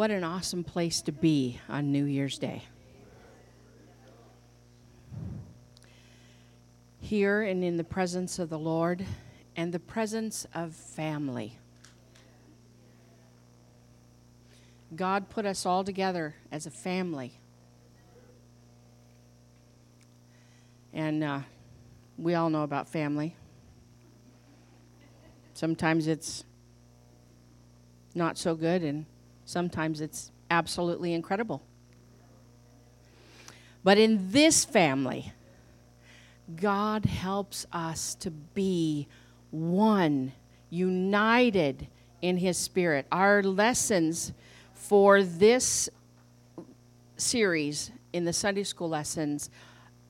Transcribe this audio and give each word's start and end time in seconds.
What 0.00 0.10
an 0.10 0.24
awesome 0.24 0.64
place 0.64 1.02
to 1.02 1.12
be 1.12 1.60
on 1.68 1.92
New 1.92 2.06
Year's 2.06 2.38
Day. 2.38 2.62
Here 7.00 7.42
and 7.42 7.62
in 7.62 7.76
the 7.76 7.84
presence 7.84 8.38
of 8.38 8.48
the 8.48 8.58
Lord 8.58 9.04
and 9.56 9.74
the 9.74 9.78
presence 9.78 10.46
of 10.54 10.74
family. 10.74 11.58
God 14.96 15.28
put 15.28 15.44
us 15.44 15.66
all 15.66 15.84
together 15.84 16.34
as 16.50 16.64
a 16.64 16.70
family. 16.70 17.34
And 20.94 21.22
uh, 21.22 21.40
we 22.16 22.34
all 22.34 22.48
know 22.48 22.62
about 22.62 22.88
family. 22.88 23.36
Sometimes 25.52 26.06
it's 26.06 26.44
not 28.14 28.38
so 28.38 28.54
good, 28.54 28.82
and 28.82 29.04
sometimes 29.50 30.00
it's 30.00 30.30
absolutely 30.48 31.12
incredible. 31.12 31.60
But 33.82 33.98
in 33.98 34.30
this 34.30 34.64
family, 34.64 35.32
God 36.54 37.04
helps 37.04 37.66
us 37.72 38.14
to 38.16 38.30
be 38.30 39.08
one, 39.50 40.32
united 40.68 41.88
in 42.22 42.36
His 42.36 42.58
Spirit. 42.58 43.06
Our 43.10 43.42
lessons 43.42 44.32
for 44.74 45.22
this 45.22 45.88
series 47.16 47.90
in 48.12 48.24
the 48.24 48.32
Sunday 48.32 48.62
school 48.62 48.88
lessons 48.88 49.50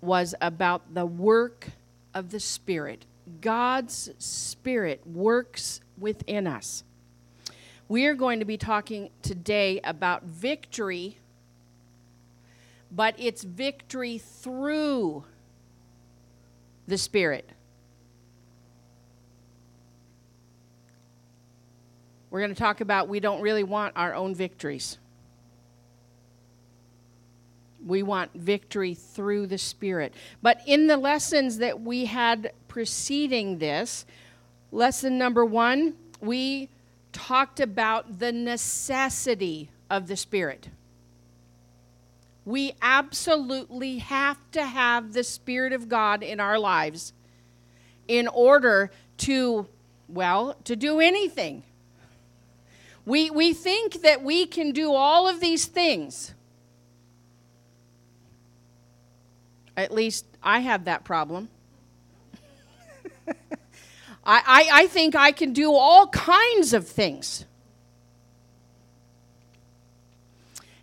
was 0.03 0.35
about 0.43 0.95
the 0.95 1.07
work 1.07 1.69
of 2.13 2.31
the 2.31 2.41
Spirit. 2.41 3.07
God's 3.41 4.11
Spirit 4.19 5.07
works 5.07 5.81
within 5.99 6.47
us. 6.47 6.85
We 7.91 8.07
are 8.07 8.15
going 8.15 8.39
to 8.39 8.45
be 8.45 8.57
talking 8.57 9.11
today 9.21 9.81
about 9.83 10.23
victory, 10.23 11.19
but 12.93 13.17
it's 13.19 13.43
victory 13.43 14.19
through 14.19 15.25
the 16.87 16.97
Spirit. 16.97 17.51
We're 22.31 22.39
going 22.39 22.55
to 22.55 22.61
talk 22.61 22.81
about 22.81 23.09
we 23.09 23.19
don't 23.19 23.41
really 23.41 23.65
want 23.65 23.95
our 23.97 24.15
own 24.15 24.37
victories. 24.37 24.97
We 27.85 28.05
want 28.05 28.33
victory 28.35 28.95
through 28.95 29.49
the 29.49 29.59
Spirit. 29.59 30.15
But 30.43 30.61
in 30.65 30.87
the 30.87 30.97
lessons 30.97 31.59
that 31.59 31.81
we 31.81 32.05
had 32.05 32.53
preceding 32.69 33.59
this, 33.59 34.07
lesson 34.71 35.19
number 35.19 35.45
one, 35.45 35.95
we 36.21 36.69
talked 37.13 37.61
about 37.61 38.19
the 38.19 38.33
necessity 38.33 39.71
of 39.89 40.07
the 40.07 40.17
Spirit. 40.17 40.69
We 42.45 42.73
absolutely 42.81 43.99
have 43.99 44.39
to 44.53 44.65
have 44.65 45.13
the 45.13 45.25
Spirit 45.25 45.73
of 45.73 45.89
God 45.89 46.23
in 46.23 46.41
our 46.41 46.59
lives 46.59 47.13
in 48.09 48.29
order 48.29 48.91
to, 49.19 49.67
well, 50.09 50.57
to 50.65 50.75
do 50.75 51.01
anything. 51.01 51.63
We, 53.05 53.31
we 53.31 53.53
think 53.53 54.03
that 54.03 54.23
we 54.23 54.47
can 54.47 54.73
do 54.73 54.93
all 54.93 55.29
of 55.29 55.41
these 55.41 55.67
things 55.67 56.35
At 59.81 59.93
least 59.93 60.27
I 60.43 60.61
have 60.61 60.85
that 60.85 61.05
problem. 61.05 61.49
I, 64.25 64.43
I, 64.47 64.83
I 64.83 64.87
think 64.87 65.15
I 65.15 65.33
can 65.33 65.53
do 65.53 65.73
all 65.73 66.09
kinds 66.09 66.73
of 66.73 66.87
things. 66.87 67.45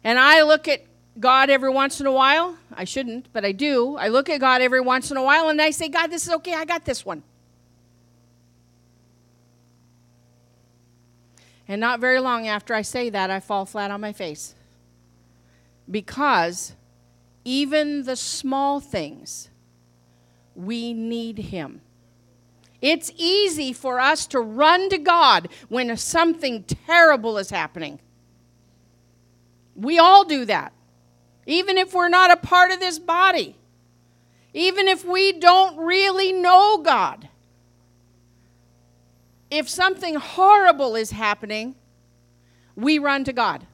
And 0.04 0.18
I 0.18 0.44
look 0.44 0.68
at 0.68 0.84
God 1.20 1.50
every 1.50 1.70
once 1.70 2.00
in 2.00 2.08
a 2.08 2.12
while. 2.12 2.58
I 2.74 2.84
shouldn't, 2.84 3.32
but 3.34 3.44
I 3.44 3.52
do. 3.52 3.98
I 3.98 4.08
look 4.08 4.30
at 4.30 4.40
God 4.40 4.62
every 4.62 4.82
once 4.82 5.12
in 5.12 5.18
a 5.18 5.24
while 5.24 5.50
and 5.50 5.62
I 5.62 5.72
say, 5.72 5.90
God, 5.90 6.08
this 6.08 6.28
is 6.28 6.34
okay. 6.36 6.54
I 6.54 6.66
got 6.66 6.86
this 6.86 7.06
one. 7.06 7.24
And 11.68 11.82
not 11.82 12.00
very 12.00 12.20
long 12.20 12.48
after 12.48 12.74
I 12.74 12.82
say 12.82 13.10
that, 13.10 13.30
I 13.30 13.40
fall 13.40 13.66
flat 13.66 13.92
on 13.92 14.00
my 14.00 14.14
face. 14.14 14.56
Because 15.90 16.74
even 17.44 18.04
the 18.04 18.16
small 18.16 18.80
things, 18.80 19.50
we 20.56 20.94
need 20.94 21.38
Him. 21.38 21.82
It's 22.82 23.12
easy 23.16 23.74
for 23.74 24.00
us 24.00 24.28
to 24.28 24.40
run 24.40 24.90
to 24.90 24.98
God 24.98 25.50
when 25.70 25.96
something 25.98 26.64
terrible 26.64 27.38
is 27.38 27.50
happening. 27.50 28.00
We 29.76 30.00
all 30.00 30.26
do 30.26 30.46
that, 30.46 30.74
even 31.46 31.78
if 31.78 31.94
we're 31.94 32.10
not 32.10 32.32
a 32.32 32.38
part 32.38 32.72
of 32.72 32.80
this 32.80 33.00
body, 33.00 33.56
even 34.54 34.88
if 34.88 35.06
we 35.06 35.34
don't 35.34 35.78
really 35.78 36.34
know 36.34 36.80
God. 36.80 37.30
If 39.50 39.70
something 39.70 40.16
horrible 40.16 40.96
is 40.96 41.12
happening, 41.12 41.76
we 42.76 43.00
run 43.00 43.24
to 43.24 43.34
God. 43.34 43.66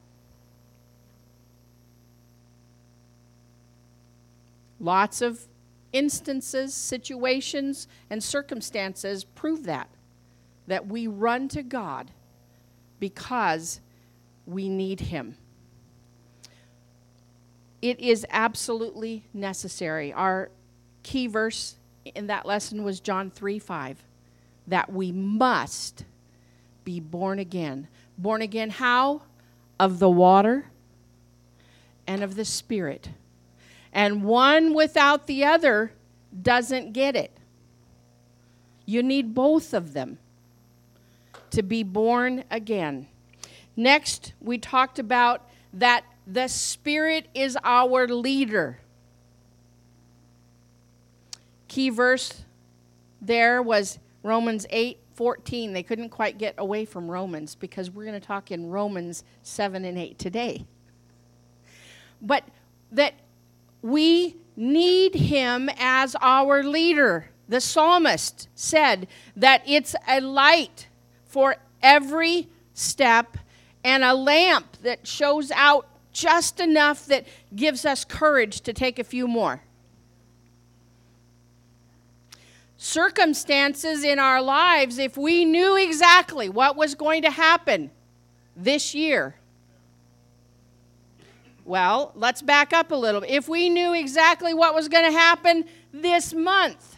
Lots 4.79 5.21
of 5.21 5.45
instances, 5.93 6.73
situations, 6.73 7.87
and 8.09 8.21
circumstances 8.21 9.23
prove 9.23 9.63
that. 9.63 9.89
That 10.67 10.87
we 10.87 11.07
run 11.07 11.47
to 11.49 11.63
God 11.63 12.11
because 12.99 13.79
we 14.45 14.69
need 14.69 14.99
Him. 14.99 15.37
It 17.81 17.99
is 17.99 18.25
absolutely 18.29 19.25
necessary. 19.33 20.13
Our 20.13 20.49
key 21.03 21.27
verse 21.27 21.75
in 22.15 22.27
that 22.27 22.45
lesson 22.45 22.83
was 22.83 22.99
John 22.99 23.29
3 23.29 23.59
5. 23.59 24.03
That 24.67 24.91
we 24.91 25.11
must 25.11 26.05
be 26.85 26.99
born 26.99 27.39
again. 27.39 27.87
Born 28.17 28.41
again, 28.41 28.69
how? 28.69 29.23
Of 29.79 29.99
the 29.99 30.09
water 30.09 30.65
and 32.07 32.23
of 32.23 32.35
the 32.35 32.45
Spirit. 32.45 33.09
And 33.93 34.23
one 34.23 34.73
without 34.73 35.27
the 35.27 35.45
other 35.45 35.93
doesn't 36.41 36.91
get 36.91 37.15
it. 37.15 37.31
You 38.85 39.03
need 39.03 39.33
both 39.33 39.73
of 39.73 39.93
them 39.93 40.17
to 41.51 41.61
be 41.61 41.83
born 41.83 42.43
again. 42.49 43.07
Next, 43.77 44.33
we 44.41 44.57
talked 44.57 44.99
about 44.99 45.47
that 45.73 46.03
the 46.25 46.47
Spirit 46.47 47.27
is 47.33 47.57
our 47.63 48.07
leader. 48.07 48.79
Key 51.67 51.89
verse 51.89 52.43
there 53.21 53.61
was 53.61 53.99
Romans 54.21 54.65
8 54.69 54.99
14. 55.15 55.73
They 55.73 55.83
couldn't 55.83 56.09
quite 56.09 56.39
get 56.39 56.55
away 56.57 56.85
from 56.85 57.09
Romans 57.09 57.55
because 57.55 57.91
we're 57.91 58.05
going 58.05 58.19
to 58.19 58.25
talk 58.25 58.51
in 58.51 58.69
Romans 58.69 59.23
7 59.43 59.85
and 59.85 59.97
8 59.97 60.17
today. 60.17 60.65
But 62.19 62.43
that 62.91 63.13
we 63.83 64.37
need 64.55 65.13
him 65.13 65.69
as 65.77 66.15
our 66.21 66.63
leader. 66.63 67.29
The 67.49 67.61
psalmist 67.61 68.47
said 68.55 69.07
that 69.35 69.61
it's 69.67 69.95
a 70.07 70.21
light 70.21 70.87
for 71.25 71.57
every 71.83 72.47
step 72.73 73.37
and 73.83 74.03
a 74.03 74.13
lamp 74.13 74.77
that 74.81 75.05
shows 75.05 75.51
out 75.51 75.87
just 76.13 76.59
enough 76.59 77.05
that 77.07 77.27
gives 77.55 77.85
us 77.85 78.05
courage 78.05 78.61
to 78.61 78.73
take 78.73 78.97
a 78.97 79.03
few 79.03 79.27
more. 79.27 79.61
Circumstances 82.77 84.03
in 84.03 84.19
our 84.19 84.41
lives, 84.41 84.97
if 84.97 85.17
we 85.17 85.45
knew 85.45 85.75
exactly 85.75 86.49
what 86.49 86.75
was 86.75 86.95
going 86.95 87.23
to 87.23 87.31
happen 87.31 87.91
this 88.55 88.93
year, 88.93 89.35
well, 91.65 92.11
let's 92.15 92.41
back 92.41 92.73
up 92.73 92.91
a 92.91 92.95
little. 92.95 93.23
If 93.27 93.47
we 93.47 93.69
knew 93.69 93.93
exactly 93.93 94.53
what 94.53 94.75
was 94.75 94.89
going 94.89 95.05
to 95.05 95.17
happen 95.17 95.65
this 95.93 96.33
month, 96.33 96.97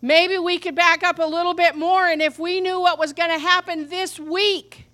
maybe 0.00 0.38
we 0.38 0.58
could 0.58 0.76
back 0.76 1.02
up 1.02 1.18
a 1.18 1.26
little 1.26 1.54
bit 1.54 1.76
more. 1.76 2.06
And 2.06 2.22
if 2.22 2.38
we 2.38 2.60
knew 2.60 2.80
what 2.80 2.98
was 2.98 3.12
going 3.12 3.30
to 3.30 3.38
happen 3.38 3.88
this 3.88 4.20
week, 4.20 4.86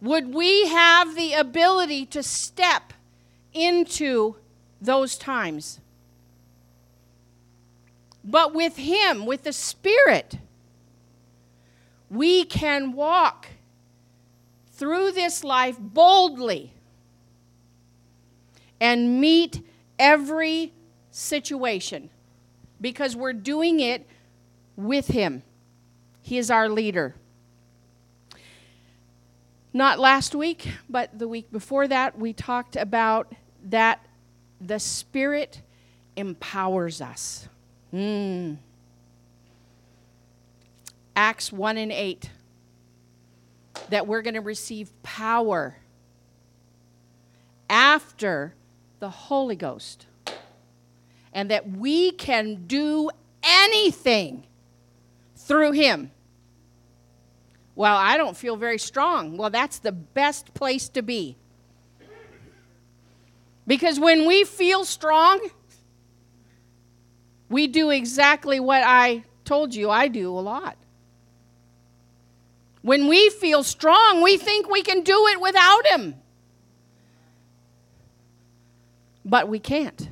would 0.00 0.32
we 0.32 0.68
have 0.68 1.14
the 1.14 1.34
ability 1.34 2.06
to 2.06 2.22
step 2.22 2.94
into 3.52 4.36
those 4.80 5.18
times? 5.18 5.80
But 8.24 8.54
with 8.54 8.76
Him, 8.76 9.26
with 9.26 9.42
the 9.42 9.52
Spirit, 9.52 10.38
we 12.10 12.44
can 12.44 12.92
walk 12.92 13.48
through 14.72 15.12
this 15.12 15.42
life 15.44 15.76
boldly 15.78 16.72
and 18.80 19.20
meet 19.20 19.66
every 19.98 20.72
situation 21.10 22.10
because 22.80 23.16
we're 23.16 23.32
doing 23.32 23.80
it 23.80 24.06
with 24.76 25.08
Him. 25.08 25.42
He 26.22 26.38
is 26.38 26.50
our 26.50 26.68
leader. 26.68 27.14
Not 29.72 29.98
last 29.98 30.34
week, 30.34 30.68
but 30.88 31.18
the 31.18 31.28
week 31.28 31.50
before 31.52 31.88
that, 31.88 32.18
we 32.18 32.32
talked 32.32 32.76
about 32.76 33.34
that 33.64 34.04
the 34.60 34.78
Spirit 34.78 35.60
empowers 36.16 37.00
us. 37.00 37.48
Mm. 37.92 38.58
Acts 41.18 41.52
1 41.52 41.76
and 41.78 41.90
8. 41.90 42.30
That 43.90 44.06
we're 44.06 44.22
going 44.22 44.34
to 44.34 44.40
receive 44.40 44.92
power 45.02 45.76
after 47.68 48.54
the 49.00 49.10
Holy 49.10 49.56
Ghost. 49.56 50.06
And 51.32 51.50
that 51.50 51.68
we 51.68 52.12
can 52.12 52.66
do 52.68 53.10
anything 53.42 54.46
through 55.34 55.72
Him. 55.72 56.12
Well, 57.74 57.96
I 57.96 58.16
don't 58.16 58.36
feel 58.36 58.54
very 58.54 58.78
strong. 58.78 59.36
Well, 59.36 59.50
that's 59.50 59.80
the 59.80 59.90
best 59.90 60.54
place 60.54 60.88
to 60.90 61.02
be. 61.02 61.36
Because 63.66 63.98
when 63.98 64.24
we 64.24 64.44
feel 64.44 64.84
strong, 64.84 65.50
we 67.48 67.66
do 67.66 67.90
exactly 67.90 68.60
what 68.60 68.84
I 68.84 69.24
told 69.44 69.74
you 69.74 69.90
I 69.90 70.06
do 70.06 70.30
a 70.30 70.38
lot. 70.38 70.76
When 72.82 73.08
we 73.08 73.30
feel 73.30 73.62
strong, 73.62 74.22
we 74.22 74.36
think 74.36 74.68
we 74.68 74.82
can 74.82 75.02
do 75.02 75.26
it 75.28 75.40
without 75.40 75.86
Him. 75.86 76.14
But 79.24 79.48
we 79.48 79.58
can't. 79.58 80.08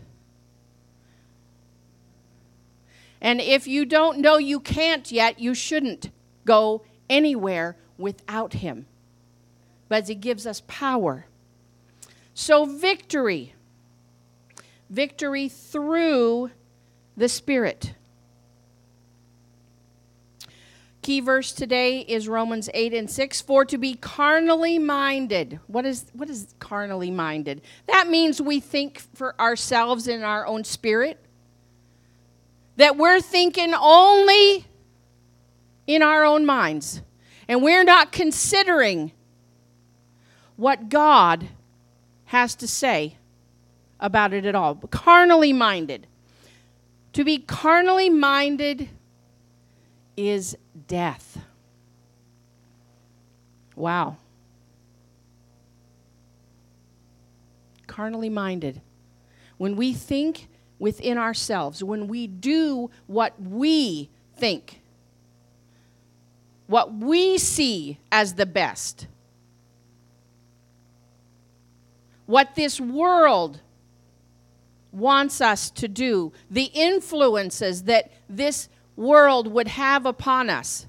And 3.20 3.40
if 3.40 3.66
you 3.66 3.84
don't 3.84 4.18
know 4.18 4.36
you 4.36 4.60
can't 4.60 5.10
yet, 5.10 5.40
you 5.40 5.54
shouldn't 5.54 6.10
go 6.44 6.84
anywhere 7.08 7.76
without 7.98 8.54
Him. 8.54 8.86
But 9.88 10.08
He 10.08 10.14
gives 10.14 10.46
us 10.46 10.62
power. 10.66 11.26
So, 12.34 12.66
victory. 12.66 13.54
Victory 14.90 15.48
through 15.48 16.50
the 17.16 17.28
Spirit. 17.28 17.94
Key 21.06 21.20
verse 21.20 21.52
today 21.52 22.00
is 22.00 22.26
Romans 22.26 22.68
8 22.74 22.92
and 22.92 23.08
6. 23.08 23.40
For 23.42 23.64
to 23.66 23.78
be 23.78 23.94
carnally 23.94 24.76
minded. 24.80 25.60
What 25.68 25.86
is, 25.86 26.06
what 26.14 26.28
is 26.28 26.52
carnally 26.58 27.12
minded? 27.12 27.62
That 27.86 28.08
means 28.08 28.42
we 28.42 28.58
think 28.58 29.00
for 29.14 29.40
ourselves 29.40 30.08
in 30.08 30.24
our 30.24 30.44
own 30.44 30.64
spirit. 30.64 31.24
That 32.74 32.96
we're 32.96 33.20
thinking 33.20 33.72
only 33.72 34.66
in 35.86 36.02
our 36.02 36.24
own 36.24 36.44
minds. 36.44 37.02
And 37.46 37.62
we're 37.62 37.84
not 37.84 38.10
considering 38.10 39.12
what 40.56 40.88
God 40.88 41.46
has 42.24 42.56
to 42.56 42.66
say 42.66 43.16
about 44.00 44.32
it 44.32 44.44
at 44.44 44.56
all. 44.56 44.74
Carnally 44.74 45.52
minded. 45.52 46.08
To 47.12 47.22
be 47.22 47.38
carnally 47.38 48.10
minded 48.10 48.88
is 50.16 50.56
death. 50.86 51.38
Wow. 53.74 54.16
Carnally 57.86 58.30
minded. 58.30 58.80
When 59.58 59.76
we 59.76 59.92
think 59.92 60.48
within 60.78 61.18
ourselves, 61.18 61.82
when 61.82 62.08
we 62.08 62.26
do 62.26 62.90
what 63.06 63.40
we 63.40 64.10
think, 64.36 64.80
what 66.66 66.92
we 66.92 67.38
see 67.38 67.98
as 68.10 68.34
the 68.34 68.46
best, 68.46 69.06
what 72.26 72.54
this 72.54 72.80
world 72.80 73.60
wants 74.92 75.40
us 75.40 75.70
to 75.70 75.88
do, 75.88 76.32
the 76.50 76.64
influences 76.74 77.84
that 77.84 78.10
this 78.28 78.68
world 78.96 79.48
would 79.48 79.68
have 79.68 80.06
upon 80.06 80.50
us. 80.50 80.86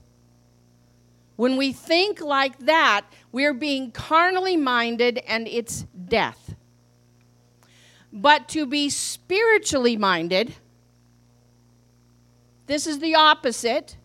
When 1.36 1.56
we 1.56 1.72
think 1.72 2.20
like 2.20 2.58
that, 2.60 3.06
we're 3.32 3.54
being 3.54 3.92
carnally 3.92 4.58
minded 4.58 5.20
and 5.28 5.48
it's 5.48 5.86
death. 6.08 6.56
But 8.12 8.48
to 8.50 8.66
be 8.66 8.90
spiritually 8.90 9.98
minded, 9.98 10.56
this 12.66 12.88
is 12.88 13.00
the 13.00 13.16
opposite. 13.16 13.98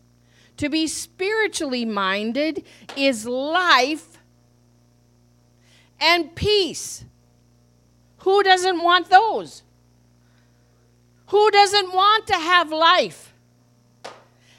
To 0.59 0.69
be 0.69 0.87
spiritually 0.87 1.85
minded 1.85 2.65
is 2.97 3.27
life 3.27 4.19
and 5.99 6.35
peace. 6.35 7.05
Who 8.19 8.43
doesn't 8.43 8.83
want 8.83 9.09
those? 9.09 9.63
Who 11.29 11.51
doesn't 11.51 11.93
want 11.95 12.27
to 12.27 12.35
have 12.35 12.71
life? 12.71 13.32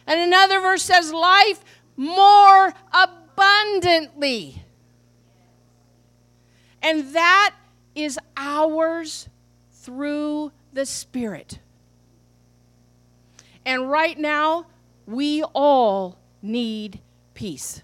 And 0.06 0.20
another 0.20 0.60
verse 0.60 0.84
says, 0.84 1.14
life 1.14 1.64
more 1.96 2.74
abundantly. 2.92 4.64
And 6.82 7.14
that 7.16 7.56
is 7.96 8.20
ours 8.36 9.30
through 9.72 10.52
the 10.74 10.86
Spirit. 10.86 11.60
And 13.66 13.90
right 13.90 14.18
now, 14.18 14.66
we 15.06 15.44
all 15.44 16.18
need 16.42 17.00
peace. 17.34 17.82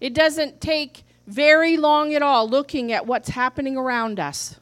It 0.00 0.14
doesn't 0.14 0.60
take 0.60 1.04
very 1.26 1.76
long 1.76 2.14
at 2.14 2.22
all 2.22 2.48
looking 2.48 2.92
at 2.92 3.06
what's 3.06 3.30
happening 3.30 3.76
around 3.76 4.20
us. 4.20 4.60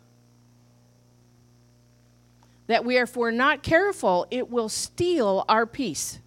That 2.67 2.85
we, 2.85 2.99
if 2.99 3.17
we're 3.17 3.31
not 3.31 3.63
careful, 3.63 4.27
it 4.31 4.51
will 4.51 4.69
steal 4.69 5.45
our 5.49 5.67
peace. 5.67 6.19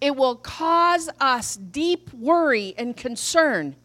It 0.00 0.16
will 0.16 0.36
cause 0.36 1.08
us 1.20 1.56
deep 1.56 2.12
worry 2.12 2.74
and 2.76 2.96
concern. 2.96 3.76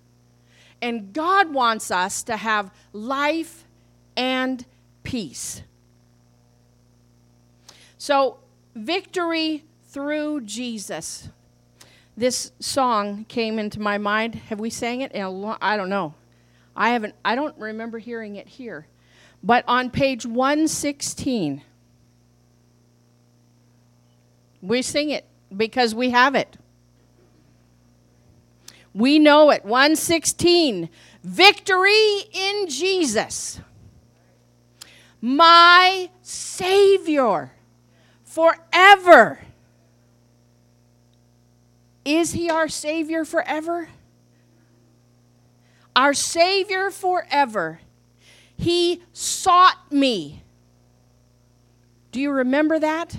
And 0.81 1.13
God 1.13 1.53
wants 1.53 1.91
us 1.91 2.23
to 2.23 2.37
have 2.37 2.71
life 2.93 3.65
and 4.15 4.65
peace. 5.03 5.61
So, 7.97 8.39
victory 8.75 9.63
through 9.87 10.41
Jesus. 10.41 11.29
This 12.17 12.51
song 12.59 13.25
came 13.25 13.59
into 13.59 13.79
my 13.79 13.97
mind. 13.97 14.35
Have 14.35 14.59
we 14.59 14.69
sang 14.69 15.01
it? 15.01 15.11
In 15.11 15.21
a 15.21 15.29
Long, 15.29 15.57
I 15.61 15.75
don't 15.75 15.89
know. 15.89 16.13
I 16.75 16.89
haven't 16.89 17.15
I 17.23 17.35
don't 17.35 17.57
remember 17.57 17.99
hearing 17.99 18.35
it 18.35 18.47
here. 18.47 18.87
But 19.45 19.63
on 19.67 19.91
page 19.91 20.25
116 20.25 21.61
we 24.65 24.81
sing 24.81 25.11
it 25.11 25.25
because 25.55 25.93
we 25.93 26.09
have 26.09 26.35
it. 26.35 26.57
We 28.93 29.19
know 29.19 29.51
it. 29.51 29.63
116 29.63 30.89
Victory 31.23 32.19
in 32.33 32.67
Jesus. 32.67 33.59
My 35.21 36.09
Savior 36.21 37.51
forever. 38.23 39.39
Is 42.03 42.33
he 42.33 42.49
our 42.49 42.67
Savior 42.67 43.25
forever? 43.25 43.89
Our 45.95 46.13
Savior 46.13 46.91
forever. 46.91 47.79
He 48.57 49.03
sought 49.13 49.91
me. 49.91 50.43
Do 52.11 52.19
you 52.19 52.31
remember 52.31 52.79
that? 52.79 53.17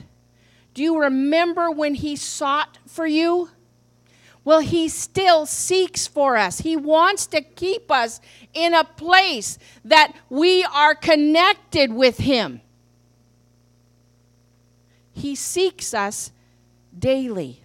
Do 0.74 0.82
you 0.82 1.00
remember 1.00 1.70
when 1.70 1.94
He 1.94 2.16
sought 2.16 2.78
for 2.86 3.06
you? 3.06 3.50
Well, 4.44 4.60
He 4.60 4.88
still 4.88 5.46
seeks 5.46 6.06
for 6.06 6.36
us. 6.36 6.60
He 6.60 6.76
wants 6.76 7.26
to 7.28 7.40
keep 7.40 7.90
us 7.90 8.20
in 8.54 8.74
a 8.74 8.84
place 8.84 9.58
that 9.84 10.14
we 10.30 10.64
are 10.64 10.94
connected 10.94 11.92
with 11.92 12.18
Him. 12.18 12.60
He 15.12 15.34
seeks 15.34 15.94
us 15.94 16.30
daily. 16.98 17.62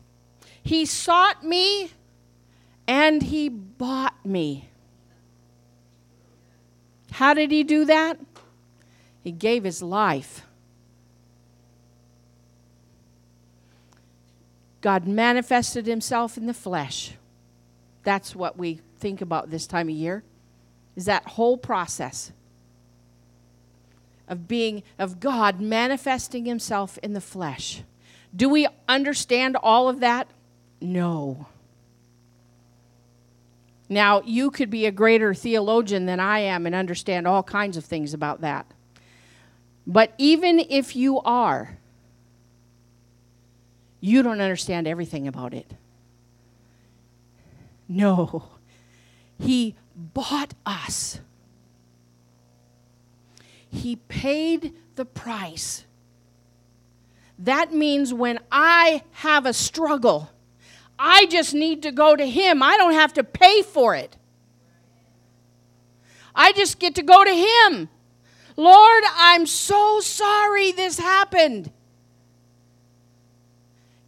He 0.64 0.86
sought 0.86 1.44
me 1.44 1.92
and 2.88 3.22
he 3.22 3.50
bought 3.50 4.26
me. 4.26 4.70
How 7.12 7.34
did 7.34 7.52
he 7.52 7.64
do 7.64 7.86
that? 7.86 8.20
He 9.24 9.32
gave 9.32 9.64
his 9.64 9.82
life. 9.82 10.46
God 14.82 15.08
manifested 15.08 15.86
himself 15.86 16.38
in 16.38 16.48
the 16.48 16.54
flesh. 16.54 17.14
That's 18.04 18.36
what 18.36 18.58
we 18.58 18.82
think 19.00 19.22
about 19.22 19.52
this 19.52 19.68
time 19.68 19.90
of 19.90 19.96
year. 19.96 20.24
Is 20.96 21.06
that 21.06 21.28
whole 21.28 21.58
process 21.58 22.32
of 24.28 24.48
being 24.48 24.82
of 24.98 25.20
God 25.20 25.62
manifesting 25.62 26.46
himself 26.46 26.98
in 27.00 27.14
the 27.14 27.22
flesh 27.22 27.84
Do 28.34 28.48
we 28.48 28.68
understand 28.88 29.58
all 29.58 29.90
of 29.90 30.00
that? 30.00 30.28
No. 30.80 31.48
Now, 33.92 34.22
you 34.22 34.52
could 34.52 34.70
be 34.70 34.86
a 34.86 34.92
greater 34.92 35.34
theologian 35.34 36.06
than 36.06 36.22
I 36.22 36.40
am 36.40 36.66
and 36.66 36.74
understand 36.74 37.28
all 37.28 37.44
kinds 37.44 37.76
of 37.76 37.84
things 37.84 38.14
about 38.14 38.40
that. 38.40 38.66
But 39.86 40.14
even 40.18 40.60
if 40.70 40.96
you 40.96 41.20
are, 41.20 41.78
you 44.00 44.24
don't 44.24 44.40
understand 44.40 44.88
everything 44.88 45.28
about 45.28 45.54
it. 45.54 45.70
No. 47.90 48.48
He 49.38 49.76
bought 49.94 50.54
us. 50.66 51.20
He 53.70 53.98
paid 54.08 54.74
the 54.96 55.04
price. 55.04 55.84
That 57.38 57.74
means 57.74 58.14
when 58.14 58.40
I 58.54 59.04
have 59.12 59.46
a 59.46 59.52
struggle, 59.52 60.31
I 61.04 61.26
just 61.26 61.56
need 61.56 61.82
to 61.82 61.92
go 61.92 62.16
to 62.16 62.30
Him. 62.30 62.62
I 62.62 62.78
don't 62.78 62.94
have 62.94 63.14
to 63.14 63.24
pay 63.24 63.64
for 63.64 63.96
it. 63.96 64.16
I 66.36 66.52
just 66.52 66.78
get 66.78 66.94
to 66.96 67.02
go 67.02 67.24
to 67.24 67.32
Him. 67.32 67.90
Lord, 68.56 69.04
I'm 69.16 69.48
so 69.48 70.00
sorry 70.00 70.72
this 70.72 71.00
happened. 71.00 71.72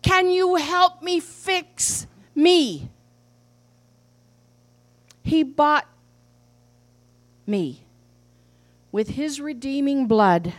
Can 0.04 0.30
you 0.30 0.56
help 0.56 1.02
me 1.02 1.20
fix 1.20 2.06
me? 2.36 2.92
He 5.24 5.42
bought 5.42 5.88
me 7.48 7.86
with 8.92 9.08
his 9.10 9.42
redeeming 9.42 10.06
blood. 10.06 10.54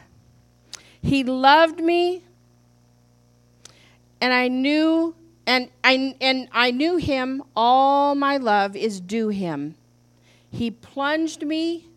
He 1.00 1.22
loved 1.22 1.78
me 1.78 2.24
and 4.20 4.32
I 4.32 4.48
knew 4.48 5.14
and 5.46 5.68
I 5.82 6.16
and 6.20 6.48
I 6.52 6.70
knew 6.70 6.96
him 6.96 7.42
all 7.54 8.14
my 8.14 8.36
love 8.36 8.76
is 8.76 9.00
due 9.00 9.28
him. 9.28 9.74
He 10.50 10.70
plunged 10.70 11.42
me 11.42 11.88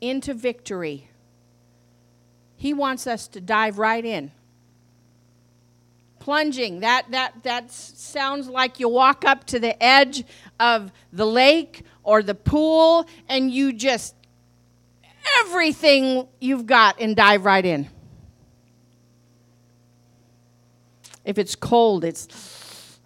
into 0.00 0.34
victory. 0.34 1.08
He 2.56 2.74
wants 2.74 3.06
us 3.06 3.28
to 3.28 3.40
dive 3.40 3.78
right 3.78 4.04
in. 4.04 4.32
Plunging, 6.18 6.80
that, 6.80 7.06
that, 7.10 7.42
that 7.44 7.70
sounds 7.70 8.48
like 8.48 8.80
you 8.80 8.88
walk 8.88 9.24
up 9.24 9.44
to 9.46 9.58
the 9.58 9.80
edge 9.82 10.24
of 10.60 10.92
the 11.12 11.24
lake 11.24 11.84
or 12.02 12.22
the 12.22 12.34
pool 12.34 13.08
and 13.28 13.50
you 13.50 13.72
just, 13.72 14.14
everything 15.40 16.26
you've 16.40 16.66
got, 16.66 17.00
and 17.00 17.16
dive 17.16 17.44
right 17.44 17.64
in. 17.64 17.88
If 21.28 21.36
it's 21.36 21.54
cold, 21.54 22.04
it's. 22.04 22.98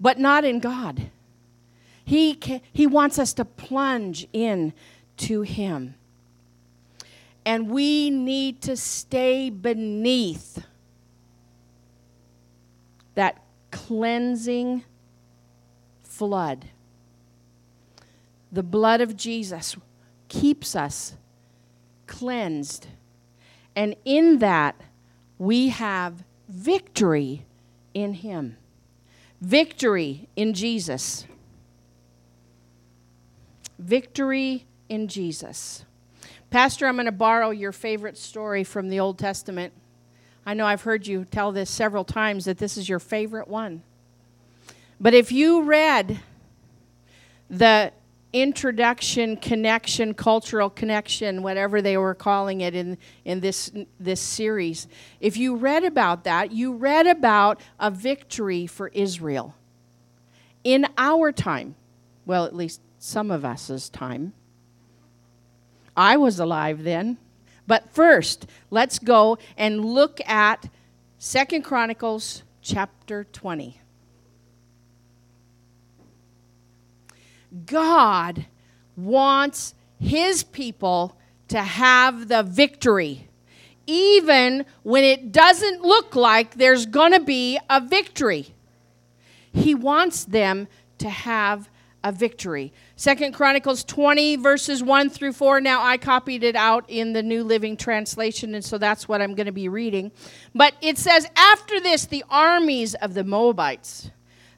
But 0.00 0.18
not 0.18 0.46
in 0.46 0.60
God. 0.60 1.10
He, 2.06 2.34
can, 2.34 2.62
he 2.72 2.86
wants 2.86 3.18
us 3.18 3.34
to 3.34 3.44
plunge 3.44 4.26
in 4.32 4.72
to 5.18 5.42
Him. 5.42 5.94
And 7.44 7.68
we 7.68 8.08
need 8.08 8.62
to 8.62 8.78
stay 8.78 9.50
beneath 9.50 10.64
that 13.14 13.42
cleansing 13.70 14.84
flood. 16.02 16.64
The 18.50 18.62
blood 18.62 19.02
of 19.02 19.18
Jesus 19.18 19.76
keeps 20.28 20.74
us 20.74 21.12
cleansed. 22.06 22.86
And 23.76 23.94
in 24.06 24.38
that, 24.38 24.80
we 25.42 25.70
have 25.70 26.22
victory 26.48 27.44
in 27.94 28.14
Him, 28.14 28.56
victory 29.40 30.28
in 30.36 30.54
Jesus. 30.54 31.26
Victory 33.76 34.66
in 34.88 35.08
Jesus. 35.08 35.84
Pastor, 36.50 36.86
I'm 36.86 36.94
going 36.94 37.06
to 37.06 37.12
borrow 37.12 37.50
your 37.50 37.72
favorite 37.72 38.16
story 38.16 38.62
from 38.62 38.88
the 38.88 39.00
Old 39.00 39.18
Testament. 39.18 39.72
I 40.46 40.54
know 40.54 40.64
I've 40.64 40.82
heard 40.82 41.08
you 41.08 41.24
tell 41.24 41.50
this 41.50 41.70
several 41.70 42.04
times 42.04 42.44
that 42.44 42.58
this 42.58 42.76
is 42.76 42.88
your 42.88 43.00
favorite 43.00 43.48
one. 43.48 43.82
But 45.00 45.12
if 45.12 45.32
you 45.32 45.64
read 45.64 46.20
the 47.50 47.92
introduction, 48.32 49.36
connection, 49.36 50.14
cultural 50.14 50.70
connection, 50.70 51.42
whatever 51.42 51.82
they 51.82 51.96
were 51.96 52.14
calling 52.14 52.62
it 52.62 52.74
in, 52.74 52.96
in 53.24 53.40
this, 53.40 53.70
this 54.00 54.20
series, 54.20 54.88
if 55.20 55.36
you 55.36 55.56
read 55.56 55.84
about 55.84 56.24
that, 56.24 56.52
you 56.52 56.72
read 56.72 57.06
about 57.06 57.60
a 57.78 57.90
victory 57.90 58.66
for 58.66 58.88
Israel 58.88 59.54
in 60.64 60.86
our 60.96 61.32
time. 61.32 61.74
Well, 62.24 62.44
at 62.44 62.54
least 62.54 62.80
some 62.98 63.30
of 63.30 63.44
us's 63.44 63.88
time. 63.88 64.32
I 65.96 66.16
was 66.16 66.38
alive 66.38 66.84
then. 66.84 67.18
But 67.66 67.90
first, 67.90 68.46
let's 68.70 68.98
go 68.98 69.38
and 69.56 69.84
look 69.84 70.20
at 70.26 70.68
Second 71.18 71.62
Chronicles 71.62 72.42
chapter 72.60 73.24
20. 73.24 73.81
God 77.66 78.46
wants 78.96 79.74
his 79.98 80.42
people 80.42 81.16
to 81.48 81.60
have 81.60 82.28
the 82.28 82.42
victory, 82.42 83.28
even 83.86 84.64
when 84.82 85.04
it 85.04 85.32
doesn't 85.32 85.82
look 85.82 86.14
like 86.16 86.54
there's 86.54 86.86
going 86.86 87.12
to 87.12 87.20
be 87.20 87.58
a 87.68 87.80
victory. 87.80 88.54
He 89.52 89.74
wants 89.74 90.24
them 90.24 90.68
to 90.98 91.10
have 91.10 91.68
a 92.04 92.10
victory. 92.10 92.72
Second 92.96 93.32
Chronicles 93.32 93.84
20 93.84 94.36
verses 94.36 94.82
1 94.82 95.10
through 95.10 95.32
4. 95.32 95.60
Now 95.60 95.84
I 95.84 95.98
copied 95.98 96.42
it 96.42 96.56
out 96.56 96.84
in 96.88 97.12
the 97.12 97.22
New 97.22 97.44
Living 97.44 97.76
Translation 97.76 98.54
and 98.54 98.64
so 98.64 98.78
that's 98.78 99.08
what 99.08 99.22
I'm 99.22 99.34
going 99.34 99.46
to 99.46 99.52
be 99.52 99.68
reading. 99.68 100.10
But 100.54 100.74
it 100.80 100.98
says 100.98 101.26
after 101.36 101.80
this 101.80 102.06
the 102.06 102.24
armies 102.28 102.94
of 102.96 103.14
the 103.14 103.24
Moabites, 103.24 104.10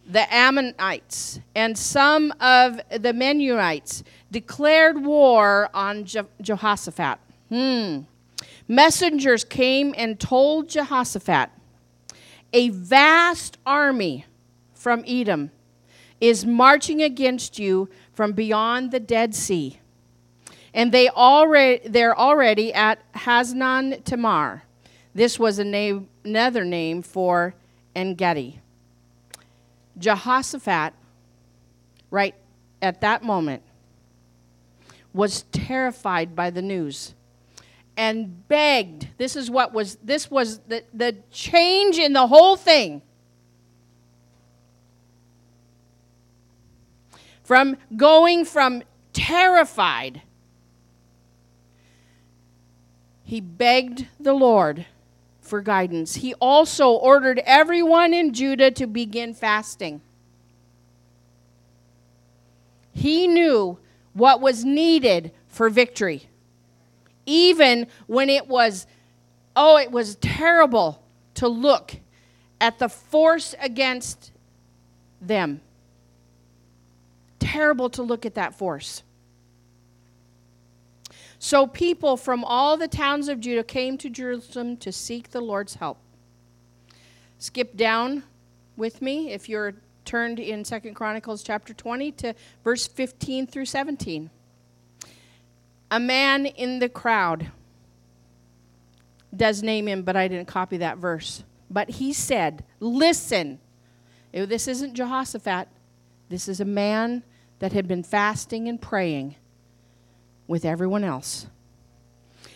the 0.06 0.32
Ammonites, 0.32 1.40
and 1.54 1.76
some 1.78 2.32
of 2.40 2.76
the 2.90 3.12
Meunites 3.12 4.02
declared 4.30 5.04
war 5.04 5.70
on 5.72 6.04
Je- 6.04 6.20
Jehoshaphat. 6.40 7.18
Hmm. 7.48 8.00
Messengers 8.68 9.44
came 9.44 9.94
and 9.96 10.18
told 10.18 10.68
Jehoshaphat, 10.68 11.50
a 12.52 12.68
vast 12.70 13.58
army 13.66 14.26
from 14.72 15.04
Edom 15.06 15.50
is 16.20 16.46
marching 16.46 17.02
against 17.02 17.58
you 17.58 17.88
from 18.12 18.32
beyond 18.32 18.90
the 18.90 19.00
Dead 19.00 19.34
Sea. 19.34 19.78
And 20.72 20.92
they 20.92 21.08
already, 21.08 21.88
they're 21.88 22.18
already 22.18 22.72
at 22.72 23.00
Hazazon 23.12 24.02
Tamar. 24.04 24.64
This 25.14 25.38
was 25.38 25.58
another 25.58 26.64
name 26.64 27.02
for 27.02 27.54
Engedi. 27.94 28.60
Jehoshaphat, 29.98 30.94
right 32.10 32.34
at 32.82 33.00
that 33.00 33.22
moment, 33.22 33.62
was 35.12 35.42
terrified 35.52 36.34
by 36.34 36.50
the 36.50 36.62
news 36.62 37.14
and 37.96 38.48
begged. 38.48 39.08
This 39.18 39.36
is 39.36 39.50
what 39.50 39.72
was, 39.72 39.96
this 40.02 40.30
was 40.30 40.58
the, 40.60 40.84
the 40.92 41.16
change 41.30 41.98
in 41.98 42.12
the 42.12 42.26
whole 42.26 42.56
thing. 42.56 43.02
from 47.44 47.76
going 47.94 48.44
from 48.44 48.82
terrified, 49.12 50.22
he 53.22 53.40
begged 53.40 54.06
the 54.18 54.32
Lord 54.32 54.86
for 55.44 55.60
guidance. 55.60 56.16
He 56.16 56.34
also 56.34 56.90
ordered 56.90 57.40
everyone 57.44 58.12
in 58.12 58.32
Judah 58.32 58.70
to 58.72 58.86
begin 58.86 59.34
fasting. 59.34 60.00
He 62.92 63.26
knew 63.26 63.78
what 64.12 64.40
was 64.40 64.64
needed 64.64 65.32
for 65.48 65.68
victory. 65.70 66.28
Even 67.26 67.86
when 68.06 68.28
it 68.28 68.48
was, 68.48 68.86
oh, 69.54 69.76
it 69.76 69.90
was 69.90 70.16
terrible 70.16 71.02
to 71.34 71.48
look 71.48 71.96
at 72.60 72.78
the 72.78 72.88
force 72.88 73.54
against 73.60 74.30
them 75.20 75.60
terrible 77.54 77.90
to 77.90 78.02
look 78.02 78.26
at 78.26 78.34
that 78.34 78.54
force. 78.54 79.02
So 81.44 81.66
people 81.66 82.16
from 82.16 82.42
all 82.42 82.78
the 82.78 82.88
towns 82.88 83.28
of 83.28 83.38
Judah 83.38 83.64
came 83.64 83.98
to 83.98 84.08
Jerusalem 84.08 84.78
to 84.78 84.90
seek 84.90 85.30
the 85.30 85.42
Lord's 85.42 85.74
help. 85.74 85.98
Skip 87.36 87.76
down 87.76 88.22
with 88.78 89.02
me 89.02 89.30
if 89.30 89.46
you're 89.46 89.74
turned 90.06 90.40
in 90.40 90.64
Second 90.64 90.94
Chronicles 90.94 91.42
chapter 91.42 91.74
20 91.74 92.12
to 92.12 92.34
verse 92.64 92.86
15 92.86 93.46
through 93.46 93.66
17. 93.66 94.30
A 95.90 96.00
man 96.00 96.46
in 96.46 96.78
the 96.78 96.88
crowd 96.88 97.50
does 99.36 99.62
name 99.62 99.86
him, 99.86 100.00
but 100.02 100.16
I 100.16 100.28
didn't 100.28 100.48
copy 100.48 100.78
that 100.78 100.96
verse. 100.96 101.44
But 101.68 101.90
he 101.90 102.14
said, 102.14 102.64
Listen. 102.80 103.58
This 104.32 104.66
isn't 104.66 104.94
Jehoshaphat. 104.94 105.68
This 106.30 106.48
is 106.48 106.58
a 106.58 106.64
man 106.64 107.22
that 107.58 107.74
had 107.74 107.86
been 107.86 108.02
fasting 108.02 108.66
and 108.66 108.80
praying 108.80 109.36
with 110.46 110.64
everyone 110.64 111.04
else. 111.04 111.46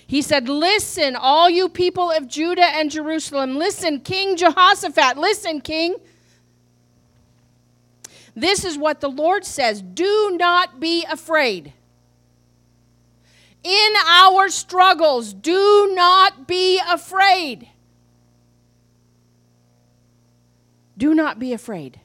He 0.07 0.23
said, 0.23 0.49
Listen, 0.49 1.17
all 1.17 1.51
you 1.51 1.69
people 1.69 2.11
of 2.11 2.29
Judah 2.29 2.65
and 2.65 2.91
Jerusalem. 2.91 3.57
Listen, 3.57 4.01
King 4.01 4.37
Jehoshaphat. 4.37 5.19
Listen, 5.19 5.61
King. 5.61 5.97
This 8.35 8.65
is 8.65 8.79
what 8.79 9.01
the 9.01 9.11
Lord 9.11 9.45
says 9.45 9.83
Do 9.83 10.37
not 10.39 10.81
be 10.81 11.05
afraid. 11.11 11.73
In 13.65 13.93
our 14.07 14.49
struggles, 14.49 15.35
do 15.35 15.93
not 15.95 16.47
be 16.47 16.81
afraid. 16.89 17.69
Do 20.97 21.15
not 21.15 21.39
be 21.39 21.53
afraid. 21.53 22.01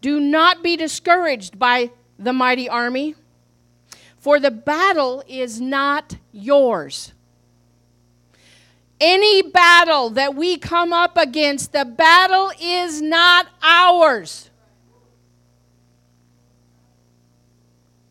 Do 0.00 0.18
not 0.18 0.62
be 0.62 0.76
discouraged 0.76 1.58
by 1.58 1.90
the 2.18 2.32
mighty 2.32 2.68
army, 2.68 3.16
for 4.22 4.38
the 4.38 4.52
battle 4.52 5.24
is 5.26 5.60
not 5.60 6.16
yours. 6.30 7.12
Any 9.00 9.42
battle 9.42 10.10
that 10.10 10.36
we 10.36 10.58
come 10.58 10.92
up 10.92 11.16
against, 11.16 11.72
the 11.72 11.84
battle 11.84 12.52
is 12.60 13.02
not 13.02 13.48
ours. 13.60 14.48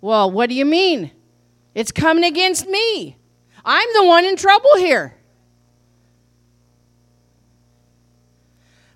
Well, 0.01 0.30
what 0.30 0.50
do 0.50 0.56
you 0.56 0.65
mean? 0.65 1.12
It's 1.74 1.94
coming 1.94 2.25
against 2.25 2.68
me. 2.68 3.15
I'm 3.63 3.88
the 3.94 4.03
one 4.03 4.25
in 4.25 4.36
trouble 4.36 4.75
here. 4.75 5.15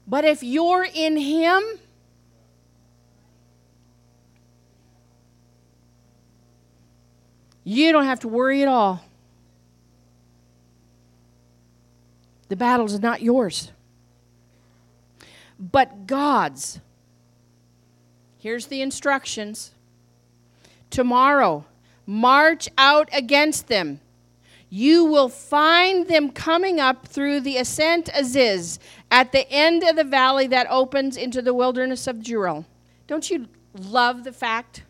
But 0.05 0.25
if 0.25 0.43
you're 0.43 0.85
in 0.93 1.15
Him, 1.15 1.63
you 7.65 7.91
don't 7.91 8.05
have 8.05 8.21
to 8.21 8.29
worry 8.29 8.61
at 8.61 8.69
all. 8.69 9.03
The 12.47 12.55
battle 12.55 12.85
is 12.85 12.99
not 13.01 13.21
yours, 13.21 13.71
but 15.59 16.07
God's. 16.07 16.79
Here's 18.37 18.67
the 18.67 18.81
instructions 18.81 19.71
tomorrow. 20.91 21.65
March 22.05 22.69
out 22.77 23.09
against 23.11 23.67
them. 23.67 23.99
You 24.69 25.05
will 25.05 25.29
find 25.29 26.07
them 26.07 26.31
coming 26.31 26.79
up 26.79 27.07
through 27.07 27.39
the 27.39 27.57
ascent 27.57 28.09
of 28.09 28.25
Ziz 28.25 28.77
at 29.09 29.31
the 29.31 29.49
end 29.49 29.83
of 29.83 29.95
the 29.95 30.03
valley 30.03 30.47
that 30.47 30.67
opens 30.69 31.17
into 31.17 31.41
the 31.41 31.53
wilderness 31.53 32.07
of 32.07 32.17
Jeruel. 32.17 32.65
Don't 33.07 33.29
you 33.29 33.47
love 33.73 34.23
the 34.23 34.33
fact 34.33 34.83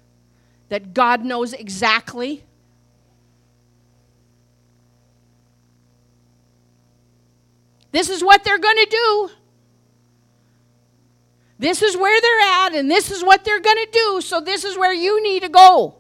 that 0.70 0.94
God 0.94 1.24
knows 1.24 1.54
exactly? 1.54 2.44
This 7.96 8.10
is 8.10 8.22
what 8.22 8.44
they're 8.44 8.60
going 8.60 8.76
to 8.76 8.88
do. 8.92 9.30
This 11.58 11.82
is 11.82 11.96
where 11.96 12.20
they're 12.20 12.66
at, 12.66 12.76
and 12.76 12.92
this 12.92 13.10
is 13.10 13.24
what 13.24 13.46
they're 13.46 13.62
going 13.62 13.78
to 13.86 13.90
do, 13.90 14.20
so 14.20 14.42
this 14.42 14.66
is 14.66 14.78
where 14.78 14.92
you 14.92 15.24
need 15.24 15.44
to 15.44 15.48
go. 15.48 15.96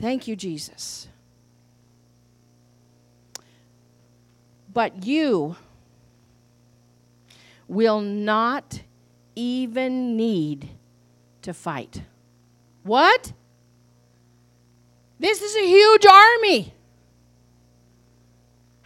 Thank 0.00 0.26
you, 0.26 0.34
Jesus. 0.34 1.06
But 4.72 5.06
you 5.06 5.54
will 7.68 8.00
not 8.00 8.80
even 9.36 10.16
need 10.16 10.70
to 11.42 11.54
fight. 11.54 12.02
What? 12.82 13.32
This 15.20 15.40
is 15.40 15.54
a 15.54 15.68
huge 15.68 16.04
army. 16.04 16.73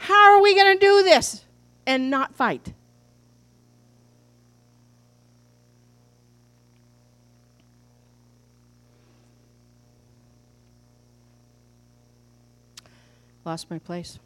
How 0.09 0.35
are 0.35 0.43
we 0.43 0.55
going 0.55 0.79
to 0.79 0.81
do 0.81 1.03
this? 1.03 1.45
and 1.89 2.11
not 2.11 2.35
fight. 2.35 2.75
Lost 13.43 13.71
my 13.71 13.79
place. 13.79 14.19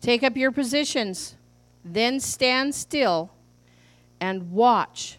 Take 0.00 0.22
up 0.22 0.34
your 0.34 0.50
positions, 0.50 1.34
then 1.84 2.20
stand 2.20 2.74
still 2.74 3.30
and 4.18 4.50
watch 4.50 5.18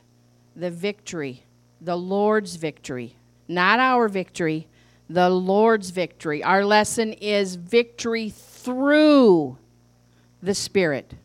the 0.55 0.71
victory, 0.71 1.43
the 1.79 1.95
Lord's 1.95 2.55
victory, 2.55 3.15
not 3.47 3.77
our 3.77 4.07
victory, 4.07 4.67
the 5.09 5.29
Lord's 5.29 5.89
victory. 5.89 6.43
Our 6.43 6.63
lesson 6.63 7.13
is 7.13 7.55
victory 7.55 8.29
through 8.29 9.57
the 10.41 10.53
Spirit. 10.53 11.15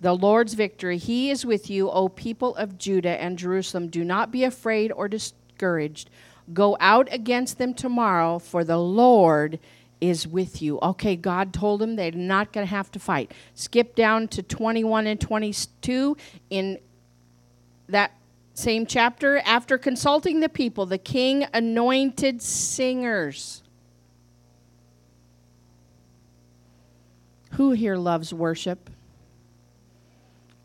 The 0.00 0.14
Lord's 0.14 0.54
victory. 0.54 0.98
He 0.98 1.30
is 1.30 1.46
with 1.46 1.70
you, 1.70 1.90
O 1.90 2.08
people 2.08 2.54
of 2.56 2.78
Judah 2.78 3.20
and 3.20 3.38
Jerusalem. 3.38 3.88
Do 3.88 4.04
not 4.04 4.30
be 4.30 4.44
afraid 4.44 4.92
or 4.92 5.08
discouraged. 5.08 6.10
Go 6.52 6.76
out 6.80 7.08
against 7.12 7.58
them 7.58 7.74
tomorrow, 7.74 8.38
for 8.38 8.64
the 8.64 8.78
Lord 8.78 9.58
is 10.00 10.26
with 10.26 10.62
you. 10.62 10.78
Okay, 10.80 11.16
God 11.16 11.52
told 11.52 11.80
them 11.80 11.96
they're 11.96 12.12
not 12.12 12.52
going 12.52 12.66
to 12.66 12.70
have 12.70 12.90
to 12.92 12.98
fight. 12.98 13.32
Skip 13.54 13.94
down 13.94 14.28
to 14.28 14.42
21 14.42 15.06
and 15.06 15.20
22 15.20 16.16
in 16.50 16.78
that 17.88 18.12
same 18.58 18.86
chapter, 18.86 19.38
after 19.44 19.78
consulting 19.78 20.40
the 20.40 20.48
people, 20.48 20.84
the 20.84 20.98
king 20.98 21.46
anointed 21.54 22.42
singers. 22.42 23.62
Who 27.52 27.70
here 27.70 27.96
loves 27.96 28.34
worship? 28.34 28.90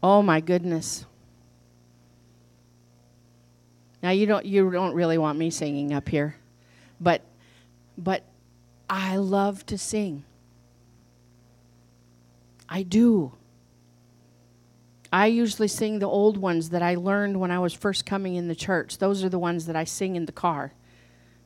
Oh 0.02 0.22
my 0.24 0.42
goodness. 0.42 1.06
Now 4.02 4.10
you 4.10 4.26
don't 4.26 4.46
you 4.46 4.70
don't 4.72 4.96
really 4.96 5.18
want 5.18 5.38
me 5.38 5.50
singing 5.50 5.94
up 5.94 6.10
here. 6.10 6.36
But 7.00 7.22
but 7.98 8.24
I 8.90 9.18
love 9.18 9.66
to 9.68 9.78
sing. 9.78 10.26
I 12.68 12.82
do. 12.84 13.34
I 15.14 15.28
usually 15.28 15.68
sing 15.68 16.00
the 16.00 16.08
old 16.08 16.38
ones 16.38 16.72
that 16.72 16.82
I 16.82 16.96
learned 16.96 17.40
when 17.40 17.52
I 17.52 17.60
was 17.60 17.72
first 17.72 18.04
coming 18.04 18.34
in 18.34 18.48
the 18.48 18.56
church. 18.56 18.98
Those 18.98 19.24
are 19.24 19.30
the 19.30 19.38
ones 19.38 19.68
that 19.68 19.76
I 19.76 19.84
sing 19.84 20.16
in 20.16 20.26
the 20.26 20.32
car 20.32 20.74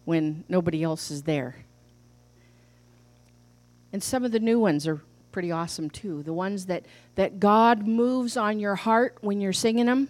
when 0.06 0.46
nobody 0.48 0.84
else 0.84 1.12
is 1.12 1.24
there. 1.24 1.58
And 3.92 4.02
some 4.02 4.24
of 4.24 4.32
the 4.32 4.40
new 4.40 4.58
ones 4.58 4.88
are 4.88 5.02
pretty 5.34 5.52
awesome 5.52 5.90
too. 5.90 6.24
The 6.24 6.32
ones 6.32 6.68
that, 6.68 6.86
that 7.16 7.42
God 7.42 7.86
moves 7.86 8.38
on 8.38 8.58
your 8.58 8.76
heart 8.76 9.18
when 9.20 9.42
you're 9.42 9.52
singing 9.52 9.88
them. 9.88 10.08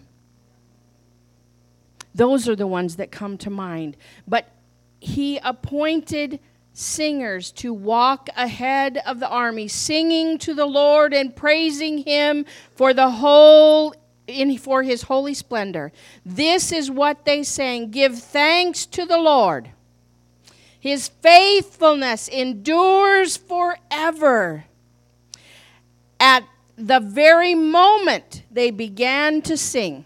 Those 2.13 2.48
are 2.48 2.56
the 2.56 2.67
ones 2.67 2.98
that 2.98 3.10
come 3.10 3.39
to 3.39 3.50
mind. 3.50 3.98
But 4.28 4.52
He 5.00 5.39
appointed 5.39 6.39
singers 6.78 7.52
to 7.52 7.74
walk 7.74 8.30
ahead 8.38 9.02
of 9.04 9.20
the 9.20 9.28
army, 9.28 9.68
singing 9.68 10.38
to 10.38 10.54
the 10.54 10.66
Lord 10.68 11.12
and 11.12 11.36
praising 11.36 12.00
Him 12.00 12.46
for 12.76 12.94
the 12.94 13.10
whole. 13.10 13.96
In, 14.28 14.58
for 14.58 14.84
his 14.84 15.04
holy 15.04 15.34
splendor. 15.34 15.94
This 16.26 16.74
is 16.74 16.92
what 16.92 17.24
they 17.24 17.44
sang 17.44 17.92
Give 17.92 18.20
thanks 18.20 18.86
to 18.88 19.06
the 19.06 19.18
Lord. 19.18 19.70
His 20.78 21.08
faithfulness 21.08 22.28
endures 22.28 23.38
forever. 23.38 24.66
At 26.20 26.44
the 26.76 27.00
very 27.00 27.56
moment 27.56 28.44
they 28.52 28.70
began 28.70 29.42
to 29.44 29.56
sing, 29.56 30.04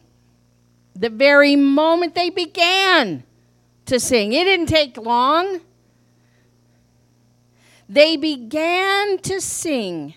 the 0.96 1.10
very 1.10 1.56
moment 1.56 2.14
they 2.14 2.30
began 2.30 3.24
to 3.88 4.00
sing, 4.00 4.34
it 4.34 4.44
didn't 4.44 4.68
take 4.68 4.98
long 4.98 5.62
they 7.92 8.16
began 8.16 9.18
to 9.18 9.42
sing. 9.42 10.14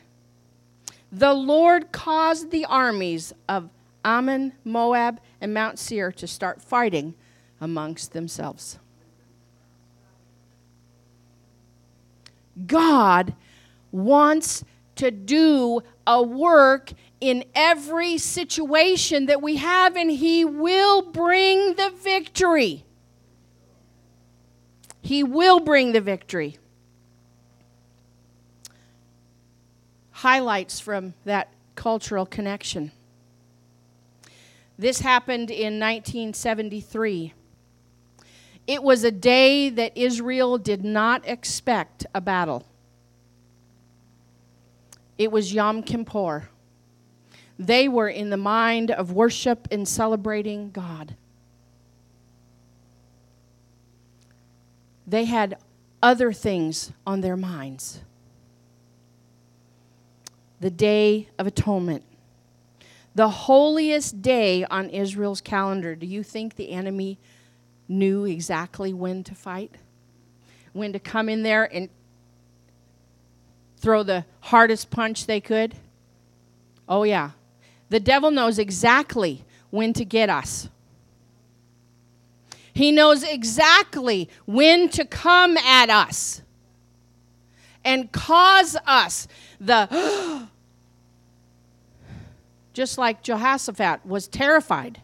The 1.11 1.35
Lord 1.35 1.91
caused 1.91 2.53
the 2.53 2.65
armies 2.67 3.33
of 3.49 3.69
Ammon, 4.05 4.53
Moab, 4.65 5.21
and 5.41 5.53
Mount 5.53 5.81
Seir 5.81 6.13
to 6.13 6.27
start 6.29 6.63
fighting 6.63 7.15
amongst 7.61 8.13
themselves. 8.13 8.79
God 12.65 13.35
wants 13.91 14.65
to 14.95 15.11
do 15.11 15.81
a 16.07 16.23
work 16.23 16.93
in 17.21 17.45
every 17.57 18.19
situation 18.19 19.27
that 19.27 19.43
we 19.43 19.57
have, 19.57 19.97
and 19.97 20.13
He 20.13 20.45
will 20.45 21.03
bring 21.03 21.75
the 21.75 21.91
victory. 21.91 22.85
He 25.03 25.25
will 25.25 25.59
bring 25.59 25.91
the 25.91 26.01
victory. 26.01 26.59
Highlights 30.25 30.81
from 30.81 31.13
that 31.27 31.49
cultural 31.75 32.25
connection. 32.25 32.93
This 34.79 35.01
happened 35.01 35.51
in 35.51 35.79
1973. 35.79 37.35
It 38.67 38.83
was 38.83 39.05
a 39.05 39.11
day 39.11 39.69
that 39.69 39.95
Israel 39.95 40.57
did 40.57 40.83
not 40.83 41.29
expect 41.29 42.07
a 42.15 42.23
battle. 42.23 42.65
It 45.19 45.31
was 45.31 45.53
Yom 45.53 45.83
Kippur. 45.83 46.49
They 47.59 47.87
were 47.87 48.09
in 48.09 48.31
the 48.31 48.39
mind 48.39 48.91
of 48.93 49.13
worship 49.13 49.69
and 49.71 49.87
celebrating 49.87 50.71
God. 50.71 51.17
They 55.07 55.27
had 55.27 55.59
other 56.03 56.33
things 56.33 56.93
on 57.07 57.21
their 57.21 57.37
minds. 57.37 58.01
The 60.65 60.71
Day 60.71 61.29
of 61.39 61.47
Atonement, 61.47 62.03
the 63.15 63.29
holiest 63.29 64.23
day 64.23 64.65
on 64.65 64.89
Israel's 64.89 65.43
calendar. 65.43 65.95
Do 65.95 66.07
you 66.07 66.23
think 66.23 66.57
the 66.57 66.71
enemy 66.71 67.19
knew 67.87 68.25
exactly 68.25 68.95
when 68.95 69.25
to 69.25 69.35
fight? 69.35 69.73
When 70.73 70.95
to 70.95 70.99
come 70.99 71.29
in 71.29 71.43
there 71.43 71.65
and 71.71 71.91
throw 73.77 74.03
the 74.03 74.25
hardest 74.41 74.89
punch 74.89 75.27
they 75.27 75.39
could? 75.39 75.75
Oh, 76.89 77.03
yeah. 77.03 77.33
The 77.91 78.01
devil 78.01 78.31
knows 78.31 78.59
exactly 78.59 79.45
when 79.69 79.93
to 79.93 80.05
get 80.07 80.31
us. 80.31 80.71
He 82.73 82.91
knows 82.91 83.23
exactly 83.23 84.31
when 84.47 84.89
to 84.89 85.05
come 85.05 85.59
at 85.59 85.91
us 85.91 86.41
and 87.85 88.11
cause 88.13 88.79
us 88.87 89.29
the 89.61 90.49
just 92.75 92.99
like 92.99 93.23
Jehoshaphat 93.23 94.05
was 94.05 94.29
terrified. 94.29 95.01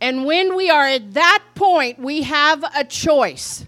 And 0.00 0.26
when 0.26 0.54
we 0.54 0.68
are 0.68 0.86
at 0.86 1.14
that 1.14 1.42
point, 1.54 1.98
we 1.98 2.22
have 2.22 2.64
a 2.76 2.84
choice. 2.84 3.64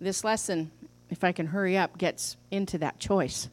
This 0.00 0.22
lesson, 0.22 0.70
if 1.08 1.24
I 1.24 1.32
can 1.32 1.46
hurry 1.46 1.78
up, 1.78 1.96
gets 1.96 2.36
into 2.50 2.78
that 2.78 2.98
choice. 2.98 3.48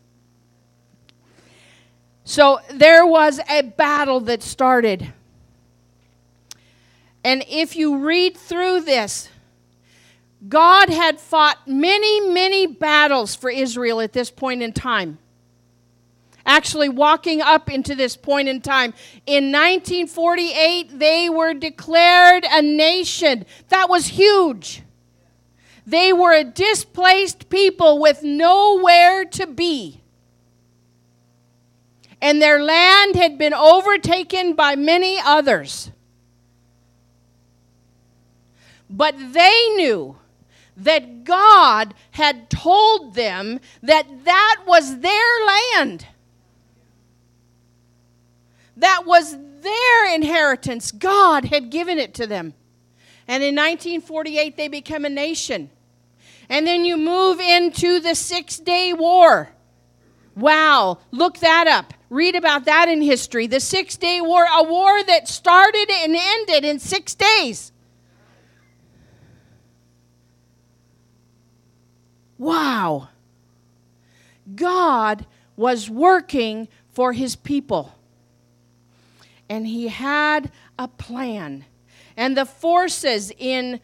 So 2.25 2.59
there 2.71 3.05
was 3.05 3.39
a 3.49 3.61
battle 3.61 4.19
that 4.21 4.41
started. 4.41 5.13
And 7.23 7.43
if 7.47 7.75
you 7.75 7.97
read 7.97 8.37
through 8.37 8.81
this, 8.81 9.29
God 10.47 10.89
had 10.89 11.19
fought 11.19 11.67
many, 11.67 12.19
many 12.19 12.67
battles 12.67 13.35
for 13.35 13.49
Israel 13.49 14.01
at 14.01 14.13
this 14.13 14.29
point 14.29 14.61
in 14.61 14.73
time. 14.73 15.19
Actually, 16.45 16.89
walking 16.89 17.41
up 17.41 17.69
into 17.69 17.95
this 17.95 18.17
point 18.17 18.49
in 18.49 18.59
time. 18.59 18.93
In 19.25 19.45
1948, 19.45 20.99
they 20.99 21.29
were 21.29 21.53
declared 21.53 22.45
a 22.49 22.61
nation. 22.61 23.45
That 23.69 23.89
was 23.89 24.07
huge. 24.07 24.81
They 25.85 26.11
were 26.11 26.33
a 26.33 26.43
displaced 26.43 27.49
people 27.49 27.99
with 27.99 28.23
nowhere 28.23 29.23
to 29.25 29.47
be. 29.47 30.01
And 32.21 32.41
their 32.41 32.61
land 32.61 33.15
had 33.15 33.37
been 33.37 33.53
overtaken 33.53 34.53
by 34.53 34.75
many 34.75 35.19
others. 35.23 35.91
But 38.89 39.15
they 39.17 39.69
knew 39.75 40.17
that 40.77 41.23
God 41.23 41.93
had 42.11 42.49
told 42.49 43.15
them 43.15 43.59
that 43.81 44.07
that 44.25 44.63
was 44.65 44.99
their 44.99 45.45
land. 45.45 46.07
That 48.77 49.03
was 49.05 49.37
their 49.61 50.15
inheritance. 50.15 50.91
God 50.91 51.45
had 51.45 51.69
given 51.69 51.99
it 51.99 52.13
to 52.15 52.27
them. 52.27 52.53
And 53.27 53.43
in 53.43 53.55
1948, 53.55 54.57
they 54.57 54.67
became 54.67 55.05
a 55.05 55.09
nation. 55.09 55.69
And 56.49 56.67
then 56.67 56.83
you 56.85 56.97
move 56.97 57.39
into 57.39 57.99
the 57.99 58.15
Six 58.15 58.59
Day 58.59 58.93
War. 58.93 59.49
Wow, 60.35 60.99
look 61.11 61.39
that 61.39 61.67
up. 61.67 61.93
Read 62.09 62.35
about 62.35 62.65
that 62.65 62.89
in 62.89 63.01
history. 63.01 63.47
The 63.47 63.59
Six 63.59 63.95
Day 63.97 64.19
War, 64.21 64.45
a 64.45 64.63
war 64.63 65.03
that 65.03 65.27
started 65.27 65.89
and 65.89 66.15
ended 66.15 66.65
in 66.65 66.79
six 66.79 67.15
days. 67.15 67.72
Wow. 72.43 73.07
God 74.53 75.25
was 75.55 75.89
working 75.89 76.67
for 76.91 77.13
his 77.13 77.37
people. 77.37 77.95
And 79.47 79.65
he 79.65 79.87
had 79.87 80.51
a 80.77 80.89
plan. 80.89 81.63
And 82.17 82.35
the 82.35 82.45
forces 82.45 83.31
in 83.37 83.79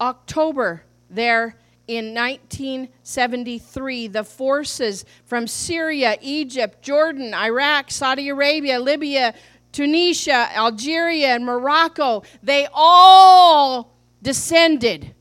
October 0.00 0.84
there 1.10 1.56
in 1.88 2.14
1973, 2.14 4.06
the 4.06 4.22
forces 4.22 5.04
from 5.24 5.48
Syria, 5.48 6.16
Egypt, 6.20 6.82
Jordan, 6.82 7.34
Iraq, 7.34 7.90
Saudi 7.90 8.28
Arabia, 8.28 8.78
Libya, 8.78 9.34
Tunisia, 9.72 10.48
Algeria, 10.54 11.34
and 11.34 11.44
Morocco, 11.44 12.22
they 12.40 12.68
all 12.72 13.92
descended 14.22 15.12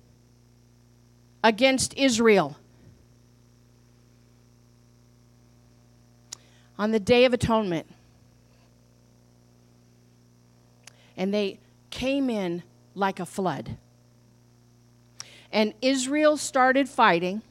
against 1.43 1.95
Israel. 1.97 2.55
On 6.77 6.91
the 6.91 6.99
Day 6.99 7.25
of 7.25 7.33
Atonement. 7.33 7.87
And 11.17 11.33
they 11.33 11.59
came 11.89 12.29
in 12.29 12.63
like 12.93 13.19
a 13.19 13.25
flood. 13.25 13.77
And 15.51 15.73
Israel 15.81 16.35
started 16.35 16.89
fighting, 16.89 17.41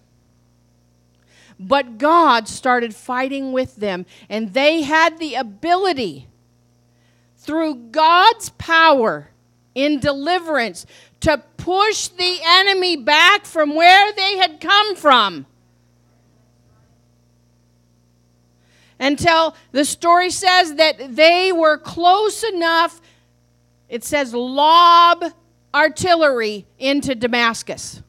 but 1.59 1.97
God 1.97 2.49
started 2.49 2.95
fighting 2.95 3.53
with 3.53 3.77
them. 3.77 4.05
And 4.29 4.53
they 4.53 4.83
had 4.83 5.19
the 5.19 5.35
ability, 5.35 6.27
through 7.39 7.77
God's 7.91 8.51
power 8.51 9.31
in 9.75 10.01
deliverance, 10.01 10.85
to 11.21 11.43
push 11.57 12.09
the 12.09 12.39
enemy 12.45 12.97
back 12.97 13.47
from 13.47 13.75
where 13.75 14.13
they 14.13 14.37
had 14.37 14.61
come 14.61 14.95
from. 14.95 15.47
Until 19.05 19.55
the 19.71 19.85
story 19.85 20.31
says 20.31 20.77
that 20.77 21.14
they 21.14 21.53
were 21.53 21.77
close 21.77 22.43
enough, 22.43 23.03
it 23.87 24.03
says, 24.03 24.33
lob 24.33 25.23
artillery 25.75 26.64
into 26.79 27.14
Damascus. 27.14 28.03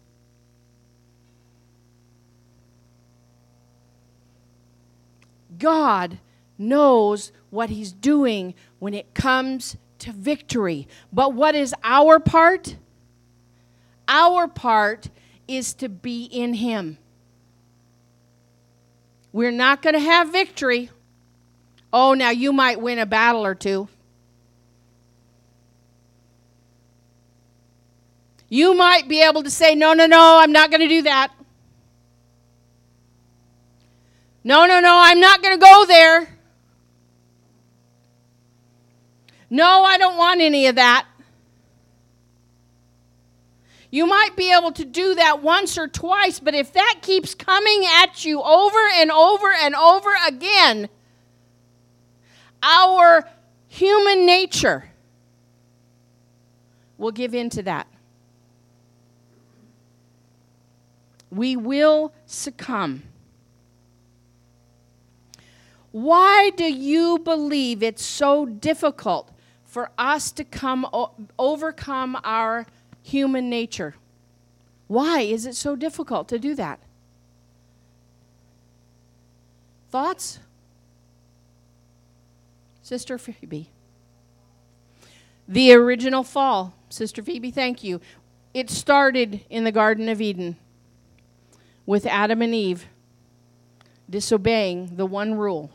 God 5.60 6.18
knows 6.58 7.34
what 7.50 7.70
He's 7.70 7.92
doing 7.92 8.54
when 8.80 8.94
it 8.94 9.14
comes 9.14 9.76
to 10.00 10.14
victory. 10.14 10.88
But 11.12 11.34
what 11.34 11.56
is 11.56 11.76
our 11.84 12.20
part? 12.20 12.78
Our 14.08 14.48
part 14.48 15.10
is 15.46 15.74
to 15.76 15.90
be 15.90 16.24
in 16.24 16.54
Him. 16.54 17.00
We're 19.36 19.52
not 19.52 19.82
going 19.82 19.96
to 19.96 20.00
have 20.00 20.32
victory. 20.32 20.90
Oh, 21.92 22.14
now 22.14 22.30
you 22.30 22.54
might 22.54 22.80
win 22.80 23.00
a 23.00 23.06
battle 23.06 23.46
or 23.46 23.54
two. 23.54 23.90
You 28.48 28.74
might 28.76 29.10
be 29.10 29.22
able 29.22 29.44
to 29.44 29.50
say, 29.50 29.76
No, 29.76 29.92
no, 29.92 30.06
no, 30.06 30.40
I'm 30.42 30.54
not 30.54 30.72
going 30.72 30.80
to 30.80 30.88
do 30.88 31.02
that. 31.02 31.34
No, 34.46 34.66
no, 34.68 34.80
no, 34.80 34.96
I'm 35.02 35.20
not 35.20 35.44
going 35.44 35.60
to 35.60 35.66
go 35.66 35.86
there. 35.86 36.30
No, 39.50 39.84
I 39.84 39.98
don't 39.98 40.16
want 40.16 40.40
any 40.40 40.68
of 40.68 40.76
that. 40.76 41.08
You 43.96 44.06
might 44.06 44.36
be 44.36 44.52
able 44.52 44.74
to 44.74 44.84
do 44.84 45.16
that 45.16 45.42
once 45.42 45.78
or 45.78 45.88
twice, 45.88 46.42
but 46.42 46.54
if 46.54 46.74
that 46.74 46.96
keeps 47.02 47.34
coming 47.34 47.86
at 48.04 48.26
you 48.26 48.42
over 48.42 48.90
and 48.96 49.10
over 49.10 49.54
and 49.54 49.74
over 49.74 50.10
again, 50.28 50.90
our 52.62 53.26
human 53.70 54.26
nature 54.26 54.90
will 56.98 57.14
give 57.14 57.34
in 57.34 57.50
to 57.52 57.64
that. 57.64 57.88
We 61.32 61.56
will 61.56 62.12
succumb. 62.26 63.04
Why 65.94 66.52
do 66.58 66.66
you 66.66 67.20
believe 67.20 67.82
it's 67.82 68.04
so 68.04 68.46
difficult 68.46 69.32
for 69.64 69.90
us 69.98 70.34
to 70.34 70.44
come 70.44 70.86
o- 70.92 71.14
overcome 71.40 72.20
our 72.26 72.66
human 73.06 73.50
nature? 73.50 73.94
Why 74.88 75.22
is 75.22 75.46
it 75.46 75.56
so 75.56 75.76
difficult 75.76 76.28
to 76.30 76.40
do 76.40 76.56
that? 76.56 76.80
Thoughts? 79.92 80.40
Sister 82.82 83.18
Phoebe. 83.18 83.70
The 85.48 85.74
original 85.74 86.24
fall. 86.24 86.74
Sister 86.90 87.22
Phoebe, 87.22 87.52
thank 87.52 87.84
you. 87.84 88.02
It 88.54 88.70
started 88.70 89.46
in 89.50 89.64
the 89.64 89.72
Garden 89.72 90.10
of 90.10 90.20
Eden 90.20 90.58
with 91.86 92.06
Adam 92.06 92.42
and 92.42 92.56
Eve 92.56 92.88
disobeying 94.10 94.96
the 94.96 95.06
one 95.06 95.36
rule. 95.36 95.72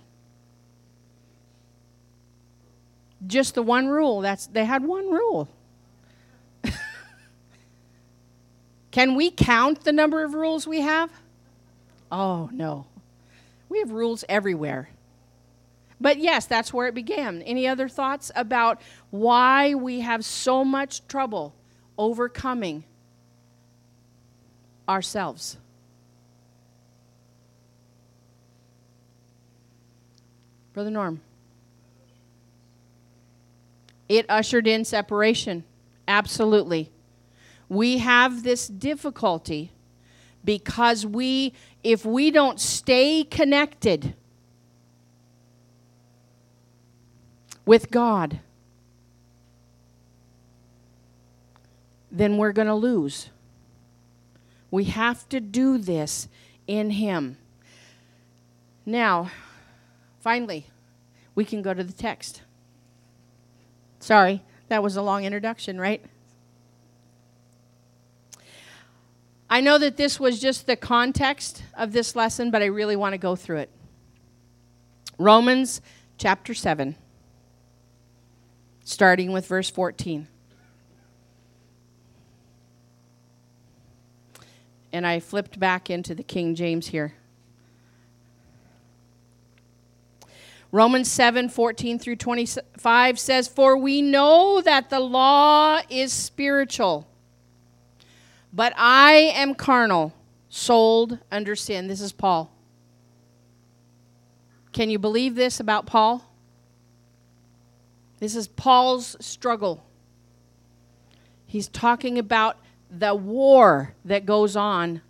Just 3.25 3.55
the 3.55 3.63
one 3.63 3.89
rule. 3.89 4.21
That's 4.21 4.47
they 4.47 4.65
had 4.65 4.85
one 4.85 5.11
rule. 5.11 5.49
Can 8.91 9.15
we 9.15 9.31
count 9.31 9.85
the 9.85 9.93
number 9.93 10.25
of 10.25 10.35
rules 10.35 10.67
we 10.67 10.81
have? 10.81 11.11
Oh, 12.11 12.51
no. 12.53 12.87
We 13.69 13.79
have 13.79 13.93
rules 13.93 14.25
everywhere. 14.29 14.89
But 16.01 16.19
yes, 16.19 16.47
that's 16.47 16.73
where 16.73 16.89
it 16.89 16.95
began. 16.95 17.43
Any 17.43 17.69
other 17.69 17.89
thoughts 17.89 18.33
about 18.35 18.81
why 19.11 19.75
we 19.75 20.01
have 20.01 20.25
so 20.25 20.65
much 20.65 21.07
trouble 21.07 21.55
overcoming 21.99 22.85
ourselves? 24.89 25.57
Brother 30.73 30.91
Norm. 30.91 31.21
It 34.09 34.27
ushered 34.29 34.67
in 34.67 34.85
separation. 34.85 35.63
Absolutely. 36.09 36.91
We 37.71 37.99
have 37.99 38.43
this 38.43 38.69
difficulty 38.69 39.71
because 40.45 41.07
we 41.07 41.55
if 41.83 42.05
we 42.05 42.31
don't 42.31 42.61
stay 42.61 43.25
connected 43.25 44.15
with 47.65 47.91
God, 47.91 48.41
then 52.11 52.37
we're 52.37 52.53
going 52.53 52.69
to 52.69 52.75
lose. 52.75 53.31
We 54.71 54.85
have 54.85 55.29
to 55.29 55.41
do 55.41 55.79
this 55.79 56.29
in 56.67 56.91
Him. 56.91 57.39
Now, 58.85 59.31
finally, 60.19 60.67
we 61.35 61.45
can 61.45 61.63
go 61.63 61.73
to 61.73 61.85
the 61.85 61.93
text. 61.93 62.43
Sorry, 64.01 64.43
that 64.69 64.83
was 64.83 64.97
a 64.97 65.03
long 65.03 65.25
introduction, 65.25 65.81
right? 65.81 66.05
I 69.53 69.61
know 69.61 69.79
that 69.79 69.97
this 69.97 70.21
was 70.21 70.41
just 70.41 70.69
the 70.69 70.77
context 70.77 71.65
of 71.77 71.93
this 71.93 72.15
lesson, 72.15 72.53
but 72.53 72.63
I 72.63 72.67
really 72.67 72.95
want 72.95 73.15
to 73.15 73.19
go 73.19 73.35
through 73.35 73.59
it. 73.59 73.71
Romans 75.19 75.81
chapter 76.19 76.55
7, 76.55 76.95
starting 78.85 79.33
with 79.33 79.49
verse 79.49 79.69
14. 79.69 80.29
And 84.93 85.05
I 85.05 85.19
flipped 85.19 85.59
back 85.59 85.91
into 85.91 86.15
the 86.15 86.23
King 86.23 86.55
James 86.55 86.87
here. 86.87 87.15
Romans 90.73 91.11
7 91.11 91.49
14 91.49 91.99
through 91.99 92.17
25 92.17 93.19
says, 93.19 93.49
For 93.49 93.77
we 93.77 94.01
know 94.01 94.61
that 94.61 94.91
the 94.91 95.01
law 95.01 95.81
is 95.91 96.13
spiritual 96.13 97.10
but 98.53 98.73
I 98.77 99.13
am 99.35 99.55
carnal, 99.55 100.13
sold 100.49 101.19
under 101.31 101.55
sin. 101.55 101.87
This 101.87 102.01
is 102.01 102.13
Paul. 102.13 102.53
Can 104.73 104.91
you 104.91 104.99
believe 104.99 105.35
this 105.35 105.61
about 105.61 105.87
Paul? 105.87 106.25
This 108.19 108.37
is 108.37 108.49
Paul's 108.49 109.17
struggle. 109.21 109.85
He's 111.47 111.69
talking 111.69 112.19
about 112.19 112.59
the 112.91 113.15
war 113.15 113.95
that 114.05 114.27
goes 114.27 114.57
on 114.57 115.01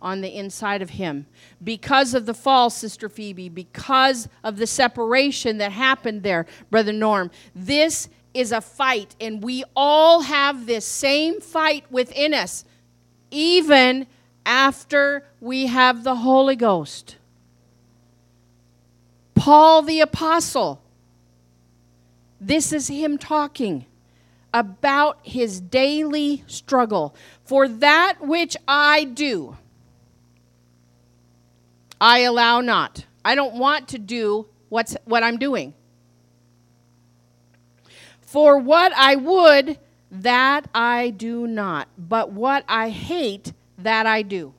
on 0.00 0.20
the 0.20 0.36
inside 0.36 0.82
of 0.82 0.90
him 0.90 1.26
because 1.62 2.14
of 2.14 2.26
the 2.26 2.34
fall, 2.34 2.70
Sister 2.70 3.08
Phoebe, 3.08 3.48
because 3.48 4.28
of 4.44 4.56
the 4.56 4.66
separation 4.66 5.58
that 5.58 5.72
happened 5.72 6.22
there, 6.22 6.46
Brother 6.70 6.92
Norm. 6.92 7.30
This 7.54 8.08
is 8.34 8.52
a 8.52 8.60
fight, 8.60 9.16
and 9.20 9.42
we 9.42 9.64
all 9.74 10.22
have 10.22 10.66
this 10.66 10.84
same 10.84 11.40
fight 11.40 11.84
within 11.90 12.34
us 12.34 12.64
even 13.30 14.06
after 14.44 15.26
we 15.40 15.66
have 15.66 16.04
the 16.04 16.16
Holy 16.16 16.56
Ghost. 16.56 17.16
Paul 19.34 19.82
the 19.82 20.00
Apostle, 20.00 20.80
this 22.40 22.72
is 22.72 22.88
him 22.88 23.18
talking 23.18 23.86
about 24.52 25.18
his 25.22 25.60
daily 25.60 26.42
struggle. 26.46 27.14
For 27.44 27.68
that 27.68 28.18
which 28.20 28.56
I 28.66 29.04
do, 29.04 29.56
I 32.00 32.20
allow 32.20 32.60
not. 32.60 33.04
I 33.24 33.34
don't 33.34 33.54
want 33.54 33.88
to 33.88 33.98
do 33.98 34.46
what's, 34.68 34.96
what 35.04 35.22
I'm 35.22 35.38
doing. 35.38 35.74
For 38.20 38.58
what 38.58 38.92
I 38.96 39.16
would, 39.16 39.78
that 40.22 40.68
I 40.74 41.10
do 41.10 41.46
not, 41.46 41.88
but 41.96 42.32
what 42.32 42.64
I 42.68 42.90
hate, 42.90 43.52
that 43.78 44.06
I 44.06 44.22
do. 44.22 44.54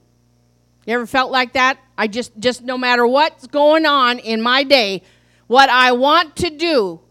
You 0.86 0.94
ever 0.94 1.06
felt 1.06 1.32
like 1.32 1.54
that? 1.54 1.80
I 1.98 2.08
just, 2.08 2.32
just 2.40 2.64
no 2.64 2.78
matter 2.78 3.06
what's 3.06 3.48
going 3.48 3.86
on 3.86 4.20
in 4.20 4.42
my 4.42 4.64
day, 4.64 5.04
what 5.48 5.70
I 5.70 5.92
want 5.92 6.36
to 6.38 6.50
do, 6.50 7.02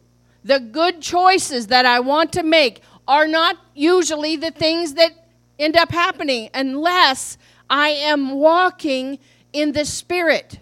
the 0.45 0.61
good 0.61 1.01
choices 1.01 1.67
that 1.69 1.85
I 1.85 2.01
want 2.01 2.33
to 2.35 2.43
make, 2.43 2.81
are 3.09 3.27
not 3.27 3.57
usually 3.75 4.37
the 4.37 4.51
things 4.51 4.95
that 4.95 5.13
end 5.59 5.77
up 5.77 5.91
happening 5.91 6.51
unless 6.55 7.39
I 7.69 7.89
am 7.91 8.33
walking 8.33 9.19
in 9.53 9.73
the 9.73 9.85
Spirit. 9.85 10.61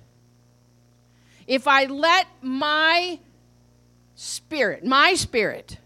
If 1.47 1.68
I 1.68 1.85
let 1.85 2.27
my 2.40 3.18
spirit, 4.14 4.85
my 4.85 5.14
spirit, 5.14 5.79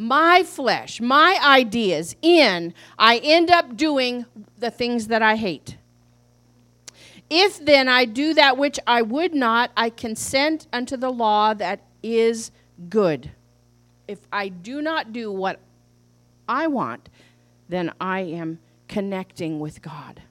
my 0.00 0.42
flesh, 0.42 0.98
my 0.98 1.38
ideas 1.44 2.16
in, 2.22 2.72
I 2.98 3.18
end 3.18 3.50
up 3.50 3.76
doing 3.76 4.24
the 4.58 4.70
things 4.70 5.08
that 5.08 5.20
I 5.20 5.36
hate. 5.36 5.76
If 7.28 7.62
then 7.62 7.86
I 7.86 8.06
do 8.06 8.32
that 8.32 8.56
which 8.56 8.80
I 8.86 9.02
would 9.02 9.34
not, 9.34 9.70
I 9.76 9.90
consent 9.90 10.66
unto 10.72 10.96
the 10.96 11.10
law 11.10 11.52
that 11.52 11.80
is 12.02 12.50
good. 12.88 13.30
If 14.08 14.20
I 14.32 14.48
do 14.48 14.80
not 14.80 15.12
do 15.12 15.30
what 15.30 15.60
I 16.48 16.66
want, 16.66 17.10
then 17.68 17.92
I 18.00 18.20
am 18.20 18.58
connecting 18.88 19.60
with 19.60 19.82
God. 19.82 20.22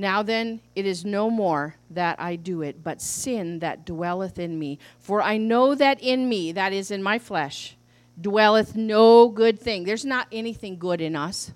Now 0.00 0.22
then, 0.22 0.62
it 0.74 0.86
is 0.86 1.04
no 1.04 1.28
more 1.28 1.74
that 1.90 2.18
I 2.18 2.36
do 2.36 2.62
it, 2.62 2.82
but 2.82 3.02
sin 3.02 3.58
that 3.58 3.84
dwelleth 3.84 4.38
in 4.38 4.58
me. 4.58 4.78
For 4.98 5.20
I 5.20 5.36
know 5.36 5.74
that 5.74 6.02
in 6.02 6.26
me, 6.26 6.52
that 6.52 6.72
is 6.72 6.90
in 6.90 7.02
my 7.02 7.18
flesh, 7.18 7.76
dwelleth 8.18 8.74
no 8.74 9.28
good 9.28 9.60
thing. 9.60 9.84
There's 9.84 10.06
not 10.06 10.26
anything 10.32 10.78
good 10.78 11.02
in 11.02 11.14
us. 11.14 11.52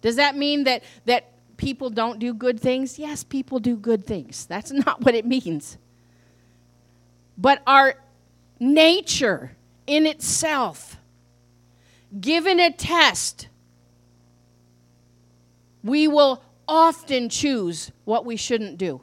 Does 0.00 0.16
that 0.16 0.36
mean 0.36 0.64
that, 0.64 0.82
that 1.04 1.30
people 1.56 1.88
don't 1.88 2.18
do 2.18 2.34
good 2.34 2.58
things? 2.58 2.98
Yes, 2.98 3.22
people 3.22 3.60
do 3.60 3.76
good 3.76 4.04
things. 4.04 4.44
That's 4.46 4.72
not 4.86 5.04
what 5.04 5.14
it 5.14 5.24
means. 5.24 5.78
But 7.38 7.62
our 7.64 7.94
nature 8.58 9.52
in 9.86 10.04
itself, 10.04 10.96
given 12.20 12.58
a 12.58 12.72
test, 12.72 13.46
we 15.82 16.06
will 16.08 16.42
often 16.68 17.28
choose 17.28 17.90
what 18.04 18.24
we 18.24 18.36
shouldn't 18.36 18.78
do. 18.78 19.00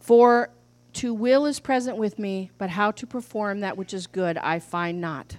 For 0.00 0.50
to 0.94 1.14
will 1.14 1.46
is 1.46 1.60
present 1.60 1.96
with 1.96 2.18
me, 2.18 2.50
but 2.58 2.70
how 2.70 2.90
to 2.90 3.06
perform 3.06 3.60
that 3.60 3.76
which 3.76 3.94
is 3.94 4.06
good 4.06 4.36
I 4.38 4.58
find 4.58 5.00
not. 5.00 5.36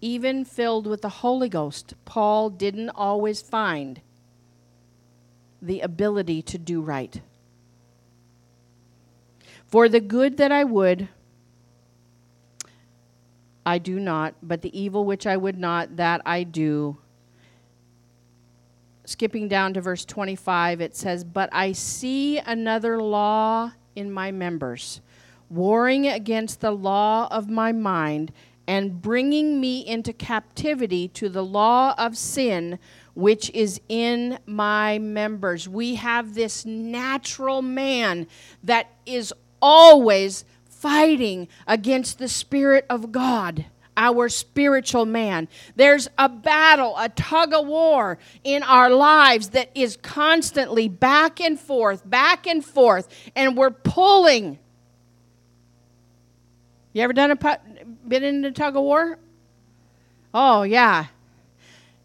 Even 0.00 0.44
filled 0.44 0.86
with 0.86 1.02
the 1.02 1.08
Holy 1.08 1.48
Ghost, 1.48 1.94
Paul 2.04 2.50
didn't 2.50 2.90
always 2.90 3.40
find 3.40 4.00
the 5.62 5.80
ability 5.80 6.42
to 6.42 6.58
do 6.58 6.80
right. 6.80 7.20
For 9.66 9.88
the 9.88 10.00
good 10.00 10.36
that 10.38 10.50
I 10.50 10.64
would, 10.64 11.08
I 13.64 13.78
do 13.78 14.00
not, 14.00 14.34
but 14.42 14.62
the 14.62 14.78
evil 14.78 15.04
which 15.04 15.26
I 15.26 15.36
would 15.36 15.58
not, 15.58 15.96
that 15.96 16.22
I 16.24 16.42
do. 16.42 16.98
Skipping 19.04 19.48
down 19.48 19.74
to 19.74 19.80
verse 19.80 20.04
25, 20.04 20.80
it 20.80 20.96
says, 20.96 21.24
But 21.24 21.50
I 21.52 21.72
see 21.72 22.38
another 22.38 23.02
law 23.02 23.72
in 23.96 24.12
my 24.12 24.30
members, 24.30 25.00
warring 25.48 26.06
against 26.06 26.60
the 26.60 26.70
law 26.70 27.28
of 27.30 27.50
my 27.50 27.72
mind, 27.72 28.32
and 28.66 29.02
bringing 29.02 29.60
me 29.60 29.84
into 29.84 30.12
captivity 30.12 31.08
to 31.08 31.28
the 31.28 31.44
law 31.44 31.94
of 31.98 32.16
sin 32.16 32.78
which 33.14 33.50
is 33.50 33.80
in 33.88 34.38
my 34.46 34.98
members. 34.98 35.68
We 35.68 35.96
have 35.96 36.34
this 36.34 36.64
natural 36.64 37.62
man 37.62 38.26
that 38.62 38.92
is 39.04 39.34
always 39.60 40.44
fighting 40.80 41.46
against 41.66 42.18
the 42.18 42.28
Spirit 42.28 42.86
of 42.88 43.12
God, 43.12 43.66
our 43.98 44.30
spiritual 44.30 45.04
man. 45.04 45.46
There's 45.76 46.08
a 46.16 46.28
battle, 46.28 46.94
a 46.96 47.10
tug 47.10 47.52
of 47.52 47.66
war 47.66 48.18
in 48.44 48.62
our 48.62 48.88
lives 48.88 49.50
that 49.50 49.70
is 49.74 49.98
constantly 49.98 50.88
back 50.88 51.38
and 51.38 51.60
forth, 51.60 52.08
back 52.08 52.46
and 52.46 52.64
forth, 52.64 53.08
and 53.36 53.58
we're 53.58 53.70
pulling. 53.70 54.58
You 56.94 57.02
ever 57.02 57.12
done 57.12 57.30
a 57.30 57.58
been 58.08 58.24
in 58.24 58.44
a 58.44 58.50
tug 58.50 58.74
of 58.74 58.82
war? 58.82 59.18
Oh 60.32 60.62
yeah. 60.62 61.06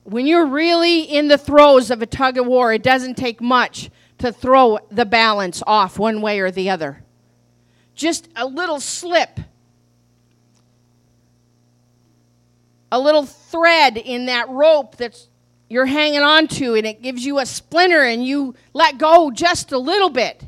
When 0.03 0.27
you're 0.27 0.45
really 0.45 1.01
in 1.01 1.29
the 1.29 1.38
throes 1.38 1.89
of 1.89 2.01
a 2.01 2.05
tug 2.05 2.38
of 2.38 2.45
war, 2.45 2.73
it 2.73 2.83
doesn't 2.83 3.15
take 3.15 3.41
much 3.41 3.89
to 4.17 4.31
throw 4.33 4.79
the 4.91 5.05
balance 5.05 5.63
off 5.65 5.97
one 5.97 6.21
way 6.21 6.39
or 6.41 6.51
the 6.51 6.69
other 6.69 7.04
just 7.95 8.29
a 8.36 8.45
little 8.45 8.79
slip, 8.79 9.39
a 12.91 12.99
little 12.99 13.25
thread 13.25 13.97
in 13.97 14.27
that 14.27 14.49
rope 14.49 14.97
that's 14.97 15.29
you're 15.67 15.86
hanging 15.88 16.21
on 16.21 16.47
to, 16.47 16.75
and 16.75 16.86
it 16.86 17.01
gives 17.01 17.25
you 17.25 17.39
a 17.39 17.45
splinter, 17.45 18.03
and 18.03 18.25
you 18.25 18.53
let 18.73 18.99
go 18.99 19.31
just 19.31 19.71
a 19.71 19.77
little 19.77 20.10
bit 20.10 20.43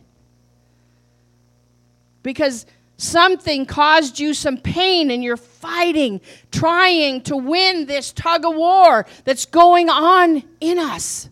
because 2.21 2.65
something 2.97 3.65
caused 3.65 4.19
you 4.19 4.33
some 4.33 4.57
pain 4.57 5.12
and 5.12 5.23
you're 5.23 5.38
fighting, 5.38 6.19
trying 6.51 7.21
to 7.21 7.38
win 7.38 7.86
this 7.86 8.12
tug 8.12 8.45
of 8.45 8.55
war 8.55 9.05
that's 9.23 9.45
going 9.45 9.89
on 9.89 10.43
in 10.60 10.77
us. 10.77 11.29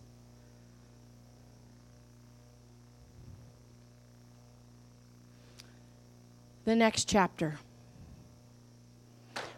The 6.66 6.74
next 6.74 7.08
chapter. 7.08 7.60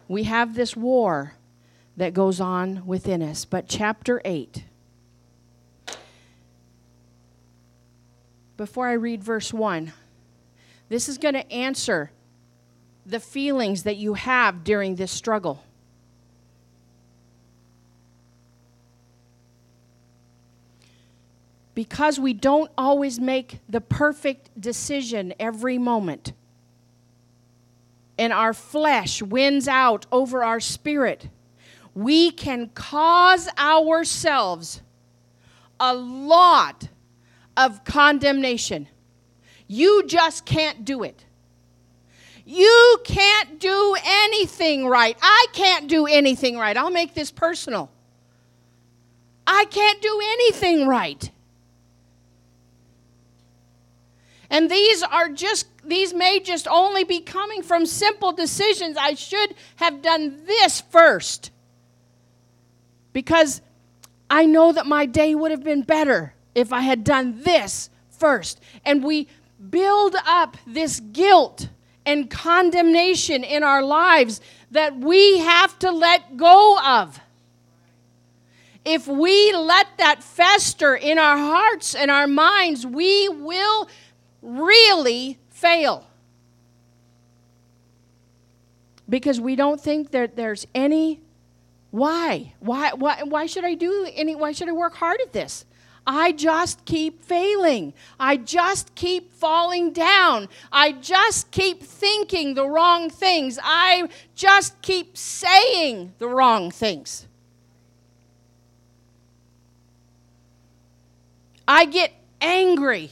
We 0.07 0.23
have 0.23 0.53
this 0.53 0.75
war 0.75 1.33
that 1.97 2.13
goes 2.13 2.39
on 2.39 2.85
within 2.85 3.23
us, 3.23 3.45
but 3.45 3.67
chapter 3.67 4.21
8. 4.23 4.63
Before 8.57 8.87
I 8.87 8.93
read 8.93 9.23
verse 9.23 9.51
1, 9.51 9.91
this 10.89 11.09
is 11.09 11.17
going 11.17 11.33
to 11.33 11.51
answer 11.51 12.11
the 13.07 13.19
feelings 13.19 13.83
that 13.83 13.97
you 13.97 14.13
have 14.13 14.63
during 14.63 14.95
this 14.95 15.11
struggle. 15.11 15.63
Because 21.73 22.19
we 22.19 22.33
don't 22.33 22.69
always 22.77 23.19
make 23.19 23.61
the 23.67 23.81
perfect 23.81 24.49
decision 24.59 25.33
every 25.39 25.79
moment 25.79 26.33
and 28.19 28.33
our 28.33 28.53
flesh 28.53 29.21
wins 29.21 29.67
out 29.67 30.05
over 30.11 30.43
our 30.43 30.59
spirit, 30.59 31.29
we 31.95 32.31
can 32.31 32.69
cause 32.75 33.47
ourselves 33.57 34.81
a 35.79 35.95
lot 35.95 36.89
of 37.55 37.83
condemnation. 37.85 38.89
You 39.67 40.03
just 40.05 40.45
can't 40.45 40.83
do 40.83 41.03
it. 41.03 41.25
You 42.45 42.99
can't 43.05 43.57
do 43.57 43.95
anything 44.03 44.85
right. 44.85 45.17
I 45.21 45.45
can't 45.53 45.87
do 45.87 46.05
anything 46.05 46.57
right. 46.57 46.75
I'll 46.75 46.91
make 46.91 47.13
this 47.13 47.31
personal. 47.31 47.89
I 49.47 49.65
can't 49.69 50.01
do 50.01 50.19
anything 50.21 50.87
right. 50.87 51.31
And 54.49 54.69
these 54.69 55.03
are 55.03 55.29
just, 55.29 55.67
these 55.83 56.13
may 56.13 56.39
just 56.39 56.67
only 56.67 57.03
be 57.03 57.21
coming 57.21 57.61
from 57.61 57.85
simple 57.85 58.31
decisions. 58.31 58.97
I 58.97 59.13
should 59.13 59.53
have 59.75 60.01
done 60.01 60.43
this 60.45 60.81
first. 60.81 61.51
Because 63.13 63.61
I 64.29 64.45
know 64.45 64.71
that 64.71 64.85
my 64.85 65.05
day 65.05 65.35
would 65.35 65.51
have 65.51 65.63
been 65.63 65.83
better 65.83 66.33
if 66.55 66.73
I 66.73 66.81
had 66.81 67.03
done 67.03 67.41
this 67.43 67.89
first. 68.09 68.59
And 68.85 69.03
we 69.03 69.27
build 69.69 70.15
up 70.25 70.57
this 70.65 70.99
guilt 70.99 71.69
and 72.05 72.29
condemnation 72.29 73.43
in 73.43 73.63
our 73.63 73.83
lives 73.83 74.41
that 74.71 74.97
we 74.97 75.39
have 75.39 75.77
to 75.79 75.91
let 75.91 76.37
go 76.37 76.79
of. 76.83 77.19
If 78.85 79.07
we 79.07 79.53
let 79.53 79.87
that 79.97 80.23
fester 80.23 80.95
in 80.95 81.19
our 81.19 81.37
hearts 81.37 81.93
and 81.93 82.09
our 82.09 82.27
minds, 82.27 82.85
we 82.85 83.29
will 83.29 83.87
really 84.41 85.37
fail. 85.49 86.05
Because 89.07 89.41
we 89.41 89.55
don't 89.55 89.81
think 89.81 90.11
that 90.11 90.35
there's 90.35 90.67
any 90.75 91.19
why? 91.91 92.53
Why 92.59 92.91
why 92.93 93.23
why 93.23 93.47
should 93.47 93.65
I 93.65 93.73
do 93.73 94.07
any 94.13 94.35
why 94.35 94.51
should 94.51 94.69
I 94.69 94.73
work 94.73 94.95
hard 94.95 95.19
at 95.21 95.33
this? 95.33 95.65
I 96.05 96.31
just 96.31 96.85
keep 96.85 97.23
failing. 97.23 97.93
I 98.19 98.37
just 98.37 98.95
keep 98.95 99.31
falling 99.31 99.91
down. 99.91 100.49
I 100.71 100.93
just 100.93 101.51
keep 101.51 101.83
thinking 101.83 102.55
the 102.55 102.67
wrong 102.67 103.09
things. 103.09 103.59
I 103.61 104.09
just 104.33 104.81
keep 104.81 105.17
saying 105.17 106.13
the 106.17 106.27
wrong 106.27 106.71
things. 106.71 107.27
I 111.67 111.85
get 111.85 112.11
angry. 112.41 113.11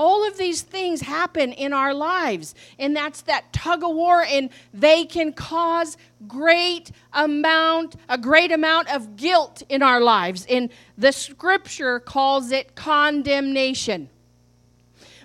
All 0.00 0.26
of 0.26 0.38
these 0.38 0.62
things 0.62 1.02
happen 1.02 1.52
in 1.52 1.74
our 1.74 1.92
lives 1.92 2.54
and 2.78 2.96
that's 2.96 3.20
that 3.20 3.52
tug 3.52 3.84
of 3.84 3.94
war 3.94 4.22
and 4.22 4.48
they 4.72 5.04
can 5.04 5.30
cause 5.30 5.98
great 6.26 6.90
amount 7.12 7.96
a 8.08 8.16
great 8.16 8.50
amount 8.50 8.90
of 8.90 9.14
guilt 9.16 9.62
in 9.68 9.82
our 9.82 10.00
lives 10.00 10.46
and 10.48 10.70
the 10.96 11.12
scripture 11.12 12.00
calls 12.00 12.50
it 12.50 12.74
condemnation. 12.74 14.08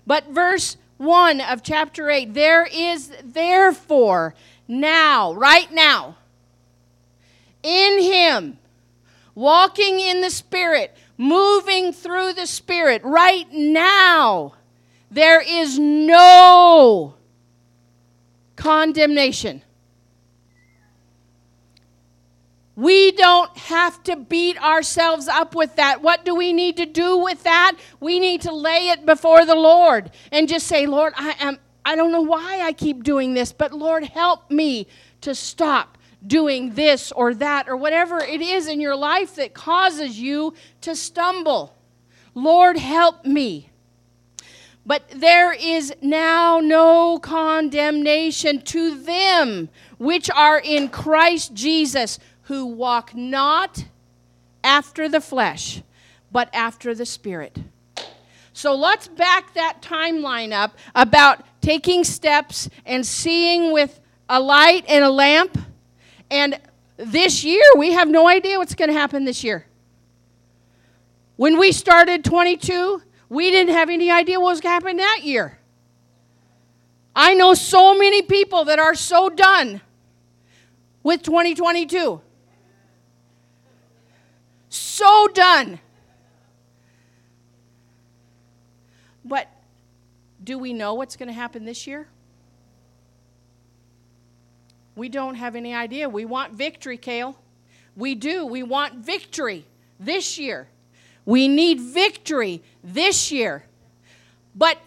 But 0.06 0.28
verse 0.28 0.76
1 0.98 1.40
of 1.40 1.64
chapter 1.64 2.10
8 2.10 2.34
there 2.34 2.68
is 2.70 3.14
therefore 3.24 4.36
now 4.68 5.34
right 5.36 5.72
now 5.72 6.18
in 7.64 8.02
him 8.02 8.58
walking 9.36 10.02
in 10.02 10.20
the 10.20 10.30
spirit 10.30 10.94
moving 11.18 11.94
through 11.94 12.34
the 12.34 12.46
spirit 12.46 13.02
right 13.06 13.48
now 13.54 14.52
there 15.12 15.42
is 15.42 15.80
no 15.80 17.16
condemnation. 18.56 19.62
We 22.76 23.14
don't 23.14 23.56
have 23.58 24.04
to 24.04 24.18
beat 24.18 24.62
ourselves 24.62 25.30
up 25.30 25.56
with 25.56 25.78
that. 25.78 26.02
What 26.02 26.26
do 26.26 26.36
we 26.36 26.52
need 26.52 26.76
to 26.78 26.86
do 26.86 27.18
with 27.18 27.44
that? 27.44 27.78
We 28.02 28.20
need 28.20 28.42
to 28.42 28.54
lay 28.54 28.90
it 28.90 29.06
before 29.06 29.46
the 29.46 29.56
Lord 29.56 30.12
and 30.32 30.50
just 30.50 30.68
say, 30.68 30.86
"Lord, 30.86 31.14
I 31.16 31.36
am 31.40 31.60
I 31.86 31.96
don't 31.96 32.12
know 32.12 32.22
why 32.22 32.62
I 32.62 32.74
keep 32.74 33.04
doing 33.04 33.36
this, 33.36 33.54
but 33.54 33.72
Lord, 33.72 34.04
help 34.06 34.50
me 34.50 34.88
to 35.22 35.36
stop 35.36 35.98
doing 36.26 36.74
this 36.74 37.12
or 37.12 37.34
that 37.36 37.70
or 37.70 37.78
whatever 37.78 38.20
it 38.20 38.42
is 38.42 38.68
in 38.68 38.82
your 38.82 38.96
life 38.96 39.36
that 39.36 39.54
causes 39.54 40.20
you 40.20 40.54
to 40.82 40.96
stumble. 40.96 41.78
Lord, 42.34 42.78
help 42.78 43.24
me." 43.24 43.70
But 44.86 45.10
there 45.10 45.52
is 45.52 45.94
now 46.02 46.60
no 46.60 47.18
condemnation 47.18 48.62
to 48.64 49.02
them 49.02 49.70
which 49.98 50.30
are 50.30 50.60
in 50.60 50.90
Christ 50.90 51.54
Jesus, 51.54 52.20
who 52.44 52.66
walk 52.66 53.16
not 53.16 53.86
after 54.64 55.10
the 55.10 55.22
flesh, 55.22 55.82
but 56.32 56.50
after 56.54 56.94
the 56.94 57.06
Spirit. 57.06 57.58
So 58.54 58.76
let's 58.76 59.08
back 59.08 59.54
that 59.56 59.82
timeline 59.82 60.54
up 60.54 60.78
about 60.94 61.44
taking 61.62 62.04
steps 62.04 62.70
and 62.86 63.06
seeing 63.06 63.74
with 63.74 64.00
a 64.30 64.40
light 64.40 64.86
and 64.88 65.04
a 65.04 65.10
lamp. 65.10 65.58
And 66.30 66.60
this 66.98 67.44
year, 67.44 67.64
we 67.78 67.92
have 67.94 68.08
no 68.08 68.28
idea 68.28 68.58
what's 68.58 68.76
going 68.76 68.90
to 68.90 68.94
happen 68.98 69.26
this 69.26 69.44
year. 69.44 69.66
When 71.36 71.60
we 71.60 71.72
started 71.72 72.24
22, 72.24 73.02
We 73.36 73.52
didn't 73.52 73.74
have 73.74 73.90
any 73.90 74.10
idea 74.10 74.40
what 74.40 74.52
was 74.52 74.62
going 74.62 74.80
to 74.80 74.86
happen 74.86 74.96
that 74.96 75.26
year. 75.26 75.60
I 77.14 77.34
know 77.34 77.54
so 77.54 77.94
many 77.94 78.22
people 78.22 78.64
that 78.64 78.80
are 78.80 78.96
so 78.96 79.28
done 79.28 79.82
with 81.04 81.22
2022. 81.22 82.22
So 84.70 85.28
done. 85.34 85.80
But 89.26 89.50
do 90.42 90.58
we 90.58 90.72
know 90.72 90.94
what's 90.94 91.18
going 91.18 91.28
to 91.28 91.34
happen 91.34 91.66
this 91.66 91.86
year? 91.86 92.08
We 94.96 95.10
don't 95.10 95.36
have 95.36 95.58
any 95.58 95.76
idea. 95.76 96.08
We 96.08 96.24
want 96.24 96.54
victory, 96.54 96.96
Kale. 96.96 97.38
We 97.98 98.16
do. 98.16 98.46
We 98.46 98.64
want 98.64 98.96
victory 98.96 99.66
this 100.00 100.40
year. 100.40 100.70
We 101.26 101.48
need 101.48 101.80
victory 101.80 102.62
this 102.84 103.32
year. 103.32 103.64
But 104.56 104.78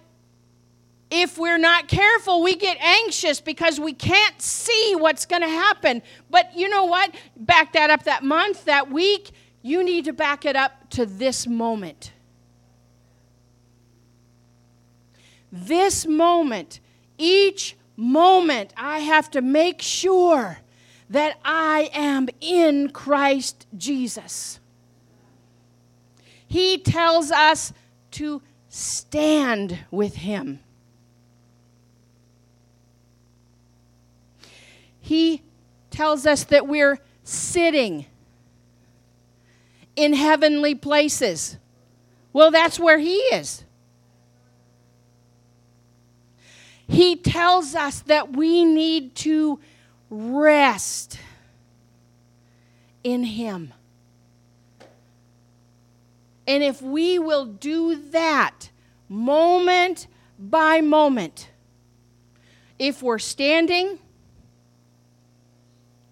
if 1.10 1.38
we're 1.38 1.58
not 1.58 1.88
careful, 1.88 2.42
we 2.42 2.54
get 2.54 2.76
anxious 2.80 3.40
because 3.40 3.80
we 3.80 3.92
can't 3.92 4.40
see 4.40 4.94
what's 4.96 5.26
going 5.26 5.42
to 5.42 5.48
happen. 5.48 6.02
But 6.30 6.56
you 6.56 6.68
know 6.68 6.84
what? 6.84 7.14
Back 7.36 7.72
that 7.72 7.90
up 7.90 8.04
that 8.04 8.22
month, 8.22 8.66
that 8.66 8.90
week, 8.90 9.30
you 9.62 9.82
need 9.82 10.04
to 10.04 10.12
back 10.12 10.44
it 10.44 10.54
up 10.54 10.90
to 10.90 11.06
this 11.06 11.46
moment. 11.46 12.12
This 15.50 16.06
moment, 16.06 16.80
each 17.16 17.76
moment, 17.96 18.72
I 18.76 19.00
have 19.00 19.30
to 19.30 19.40
make 19.40 19.80
sure 19.80 20.58
that 21.10 21.38
I 21.42 21.90
am 21.94 22.28
in 22.40 22.90
Christ 22.90 23.66
Jesus. 23.76 24.57
He 26.48 26.78
tells 26.78 27.30
us 27.30 27.72
to 28.12 28.42
stand 28.68 29.78
with 29.90 30.16
Him. 30.16 30.60
He 34.98 35.42
tells 35.90 36.26
us 36.26 36.44
that 36.44 36.66
we're 36.66 36.98
sitting 37.22 38.06
in 39.94 40.14
heavenly 40.14 40.74
places. 40.74 41.58
Well, 42.32 42.50
that's 42.50 42.78
where 42.78 42.98
He 42.98 43.16
is. 43.16 43.64
He 46.86 47.16
tells 47.16 47.74
us 47.74 48.00
that 48.00 48.34
we 48.34 48.64
need 48.64 49.14
to 49.16 49.60
rest 50.08 51.18
in 53.04 53.24
Him. 53.24 53.74
And 56.48 56.62
if 56.62 56.80
we 56.80 57.18
will 57.18 57.44
do 57.44 57.94
that 58.10 58.70
moment 59.06 60.06
by 60.38 60.80
moment, 60.80 61.50
if 62.78 63.02
we're 63.02 63.18
standing, 63.18 63.98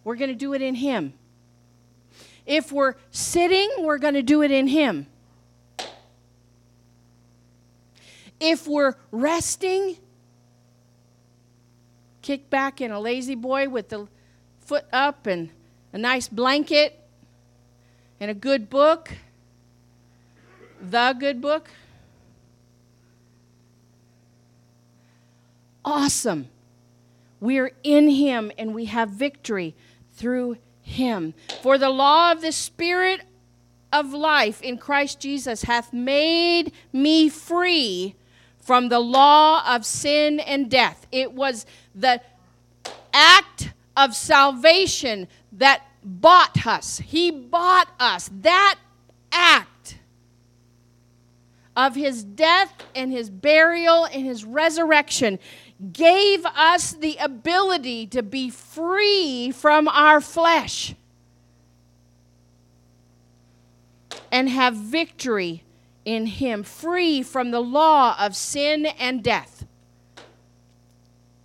we're 0.04 0.16
going 0.16 0.28
to 0.28 0.36
do 0.36 0.52
it 0.52 0.60
in 0.60 0.74
Him. 0.74 1.14
If 2.44 2.70
we're 2.70 2.96
sitting, 3.10 3.70
we're 3.78 3.96
going 3.96 4.12
to 4.12 4.22
do 4.22 4.42
it 4.42 4.50
in 4.50 4.66
Him. 4.66 5.06
If 8.38 8.68
we're 8.68 8.94
resting, 9.10 9.96
kick 12.20 12.50
back 12.50 12.82
in 12.82 12.90
a 12.90 13.00
lazy 13.00 13.36
boy 13.36 13.70
with 13.70 13.88
the 13.88 14.06
foot 14.60 14.84
up 14.92 15.26
and 15.26 15.48
a 15.94 15.98
nice 15.98 16.28
blanket 16.28 17.00
and 18.20 18.30
a 18.30 18.34
good 18.34 18.68
book, 18.68 19.14
the 20.90 21.14
good 21.18 21.40
book. 21.40 21.68
Awesome. 25.84 26.48
We're 27.40 27.72
in 27.82 28.08
Him 28.08 28.50
and 28.58 28.74
we 28.74 28.86
have 28.86 29.10
victory 29.10 29.74
through 30.14 30.56
him. 30.86 31.34
For 31.62 31.78
the 31.78 31.90
law 31.90 32.32
of 32.32 32.40
the 32.40 32.52
Spirit 32.52 33.22
of 33.92 34.12
life 34.12 34.62
in 34.62 34.78
Christ 34.78 35.20
Jesus 35.20 35.62
hath 35.62 35.92
made 35.92 36.72
me 36.92 37.28
free 37.28 38.14
from 38.60 38.88
the 38.88 39.00
law 39.00 39.62
of 39.66 39.84
sin 39.84 40.40
and 40.40 40.70
death. 40.70 41.06
It 41.10 41.32
was 41.32 41.66
the 41.94 42.20
act 43.12 43.72
of 43.96 44.14
salvation 44.14 45.28
that 45.52 45.82
bought 46.04 46.66
us. 46.66 46.98
He 46.98 47.30
bought 47.30 47.88
us. 47.98 48.30
That 48.42 48.76
act 49.32 49.68
of 51.76 51.94
his 51.94 52.24
death 52.24 52.72
and 52.94 53.12
his 53.12 53.30
burial 53.30 54.06
and 54.06 54.24
his 54.24 54.44
resurrection 54.44 55.38
gave 55.92 56.44
us 56.46 56.92
the 56.92 57.16
ability 57.18 58.06
to 58.06 58.22
be 58.22 58.48
free 58.50 59.50
from 59.50 59.86
our 59.88 60.20
flesh 60.20 60.94
and 64.32 64.48
have 64.48 64.74
victory 64.74 65.62
in 66.04 66.26
Him, 66.26 66.62
free 66.62 67.22
from 67.22 67.50
the 67.50 67.60
law 67.60 68.16
of 68.18 68.34
sin 68.34 68.86
and 68.86 69.22
death. 69.22 69.66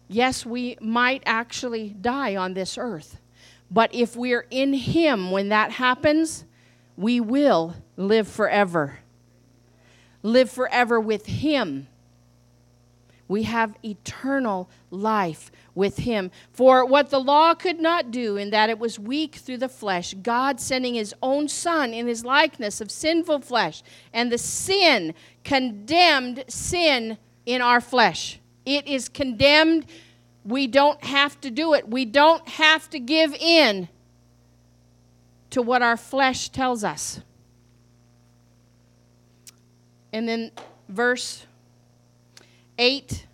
Yes, 0.07 0.45
we 0.45 0.77
might 0.79 1.23
actually 1.25 1.89
die 1.89 2.35
on 2.35 2.53
this 2.53 2.77
earth, 2.77 3.17
but 3.69 3.93
if 3.93 4.15
we're 4.15 4.45
in 4.51 4.73
Him 4.73 5.31
when 5.31 5.49
that 5.49 5.71
happens, 5.71 6.45
we 6.95 7.19
will 7.19 7.75
live 7.97 8.27
forever. 8.27 8.99
Live 10.23 10.51
forever 10.51 10.99
with 10.99 11.25
Him 11.25 11.87
we 13.31 13.43
have 13.43 13.77
eternal 13.81 14.69
life 14.89 15.53
with 15.73 15.99
him. 15.99 16.31
For 16.51 16.85
what 16.85 17.11
the 17.11 17.19
law 17.19 17.53
could 17.53 17.79
not 17.79 18.11
do, 18.11 18.35
in 18.35 18.49
that 18.49 18.69
it 18.69 18.77
was 18.77 18.99
weak 18.99 19.35
through 19.35 19.59
the 19.59 19.69
flesh, 19.69 20.13
God 20.21 20.59
sending 20.59 20.95
his 20.95 21.15
own 21.23 21.47
Son 21.47 21.93
in 21.93 22.07
his 22.07 22.25
likeness 22.25 22.81
of 22.81 22.91
sinful 22.91 23.39
flesh, 23.39 23.83
and 24.11 24.29
the 24.29 24.37
sin 24.37 25.13
condemned 25.45 26.43
sin 26.49 27.17
in 27.45 27.61
our 27.61 27.79
flesh. 27.79 28.37
It 28.65 28.85
is 28.85 29.07
condemned. 29.07 29.85
We 30.43 30.67
don't 30.67 31.01
have 31.01 31.39
to 31.39 31.49
do 31.49 31.73
it, 31.73 31.87
we 31.87 32.03
don't 32.03 32.45
have 32.49 32.89
to 32.89 32.99
give 32.99 33.33
in 33.35 33.87
to 35.51 35.61
what 35.61 35.81
our 35.81 35.95
flesh 35.95 36.49
tells 36.49 36.83
us. 36.83 37.21
And 40.13 40.27
then 40.27 40.51
verse 40.89 41.45
8 42.77 43.25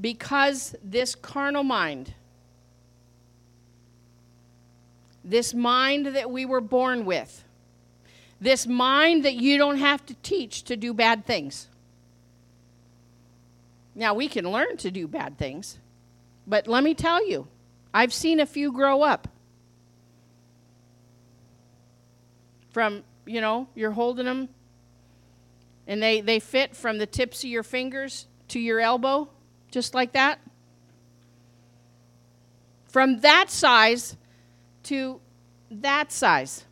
Because 0.00 0.74
this 0.82 1.14
carnal 1.14 1.62
mind, 1.62 2.14
this 5.24 5.54
mind 5.54 6.06
that 6.06 6.30
we 6.30 6.44
were 6.44 6.60
born 6.60 7.04
with, 7.04 7.44
this 8.40 8.66
mind 8.66 9.24
that 9.24 9.34
you 9.34 9.56
don't 9.56 9.78
have 9.78 10.04
to 10.06 10.14
teach 10.22 10.64
to 10.64 10.76
do 10.76 10.92
bad 10.92 11.24
things. 11.24 11.68
Now, 13.94 14.14
we 14.14 14.26
can 14.26 14.50
learn 14.50 14.78
to 14.78 14.90
do 14.90 15.06
bad 15.06 15.38
things, 15.38 15.78
but 16.46 16.66
let 16.66 16.82
me 16.82 16.94
tell 16.94 17.26
you, 17.28 17.46
I've 17.94 18.12
seen 18.12 18.40
a 18.40 18.46
few 18.46 18.72
grow 18.72 19.02
up. 19.02 19.28
From, 22.70 23.04
you 23.26 23.42
know, 23.42 23.68
you're 23.74 23.90
holding 23.90 24.24
them 24.24 24.48
and 25.86 26.02
they, 26.02 26.20
they 26.20 26.38
fit 26.38 26.76
from 26.76 26.98
the 26.98 27.06
tips 27.06 27.42
of 27.44 27.50
your 27.50 27.62
fingers 27.62 28.26
to 28.48 28.60
your 28.60 28.80
elbow, 28.80 29.28
just 29.70 29.94
like 29.94 30.12
that. 30.12 30.38
From 32.88 33.20
that 33.20 33.50
size 33.50 34.16
to 34.84 35.20
that 35.70 36.12
size. 36.12 36.64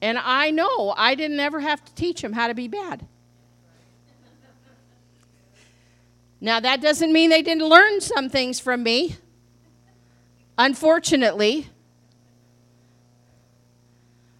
And 0.00 0.18
I 0.18 0.50
know 0.50 0.92
I 0.96 1.14
didn't 1.14 1.38
ever 1.38 1.60
have 1.60 1.84
to 1.84 1.94
teach 1.94 2.22
them 2.22 2.32
how 2.32 2.48
to 2.48 2.54
be 2.54 2.66
bad. 2.66 3.06
Now, 6.40 6.58
that 6.58 6.80
doesn't 6.80 7.12
mean 7.12 7.30
they 7.30 7.42
didn't 7.42 7.68
learn 7.68 8.00
some 8.00 8.28
things 8.28 8.58
from 8.58 8.82
me. 8.82 9.14
Unfortunately, 10.58 11.68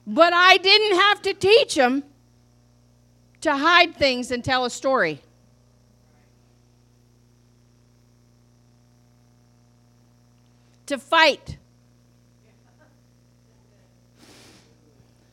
but 0.06 0.32
I 0.32 0.56
didn't 0.56 0.98
have 0.98 1.22
to 1.22 1.34
teach 1.34 1.74
them 1.74 2.02
to 3.42 3.56
hide 3.56 3.94
things 3.94 4.30
and 4.30 4.44
tell 4.44 4.64
a 4.64 4.70
story. 4.70 5.20
To 10.86 10.98
fight. 10.98 11.58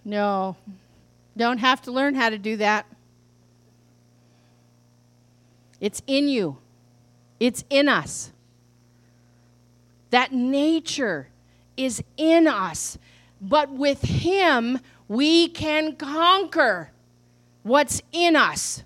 No, 0.05 0.55
don't 1.37 1.59
have 1.59 1.81
to 1.83 1.91
learn 1.91 2.15
how 2.15 2.29
to 2.29 2.37
do 2.37 2.57
that. 2.57 2.85
It's 5.79 6.01
in 6.07 6.27
you, 6.27 6.57
it's 7.39 7.63
in 7.69 7.87
us. 7.87 8.31
That 10.09 10.33
nature 10.33 11.29
is 11.77 12.03
in 12.17 12.47
us 12.47 12.97
But 13.41 13.71
with 13.71 14.01
Him, 14.01 14.79
we 15.07 15.47
can 15.47 15.95
conquer 15.95 16.91
what's 17.63 18.01
in 18.11 18.35
us. 18.35 18.83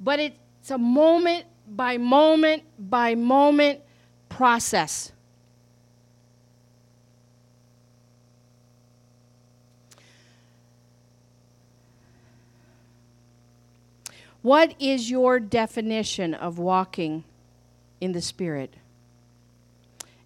But 0.00 0.20
it's 0.20 0.70
a 0.70 0.78
moment 0.78 1.46
by 1.66 1.96
moment 1.96 2.64
by 2.78 3.14
moment 3.14 3.80
process. 4.28 5.12
What 14.42 14.74
is 14.80 15.08
your 15.08 15.38
definition 15.38 16.34
of 16.34 16.58
walking 16.58 17.22
in 18.00 18.10
the 18.10 18.20
Spirit? 18.20 18.74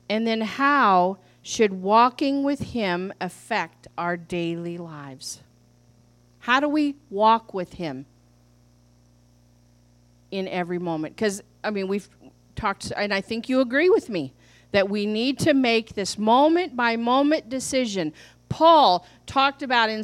And 0.08 0.26
then, 0.26 0.40
how 0.40 1.18
should 1.46 1.72
walking 1.72 2.42
with 2.42 2.58
Him 2.58 3.12
affect 3.20 3.86
our 3.96 4.16
daily 4.16 4.76
lives? 4.76 5.42
How 6.40 6.58
do 6.58 6.68
we 6.68 6.96
walk 7.08 7.54
with 7.54 7.74
Him 7.74 8.04
in 10.32 10.48
every 10.48 10.80
moment? 10.80 11.14
Because, 11.14 11.44
I 11.62 11.70
mean, 11.70 11.86
we've 11.86 12.08
talked, 12.56 12.92
and 12.96 13.14
I 13.14 13.20
think 13.20 13.48
you 13.48 13.60
agree 13.60 13.88
with 13.88 14.08
me, 14.08 14.32
that 14.72 14.88
we 14.88 15.06
need 15.06 15.38
to 15.38 15.54
make 15.54 15.94
this 15.94 16.18
moment 16.18 16.74
by 16.74 16.96
moment 16.96 17.48
decision. 17.48 18.12
Paul 18.48 19.06
talked 19.26 19.62
about 19.62 19.88
in 19.88 20.02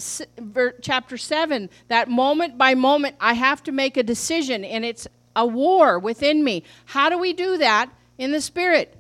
chapter 0.81 1.17
7 1.17 1.69
that 1.89 2.09
moment 2.09 2.57
by 2.57 2.77
moment 2.77 3.17
I 3.19 3.33
have 3.33 3.65
to 3.65 3.73
make 3.73 3.97
a 3.97 4.05
decision, 4.05 4.65
and 4.65 4.85
it's 4.85 5.09
a 5.35 5.45
war 5.45 5.99
within 5.99 6.45
me. 6.45 6.63
How 6.85 7.09
do 7.09 7.19
we 7.19 7.33
do 7.33 7.59
that 7.59 7.91
in 8.17 8.31
the 8.31 8.41
Spirit? 8.41 8.97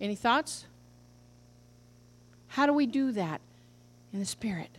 Any 0.00 0.14
thoughts? 0.14 0.66
How 2.48 2.66
do 2.66 2.72
we 2.72 2.86
do 2.86 3.12
that 3.12 3.40
in 4.12 4.20
the 4.20 4.26
Spirit? 4.26 4.70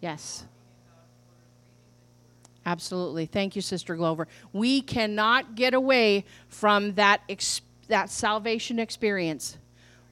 Yes. 0.00 0.44
Absolutely. 2.64 3.26
Thank 3.26 3.56
you, 3.56 3.62
Sister 3.62 3.96
Glover. 3.96 4.28
We 4.52 4.82
cannot 4.82 5.54
get 5.54 5.72
away 5.74 6.24
from 6.48 6.94
that, 6.94 7.22
ex- 7.28 7.62
that 7.88 8.10
salvation 8.10 8.78
experience. 8.78 9.56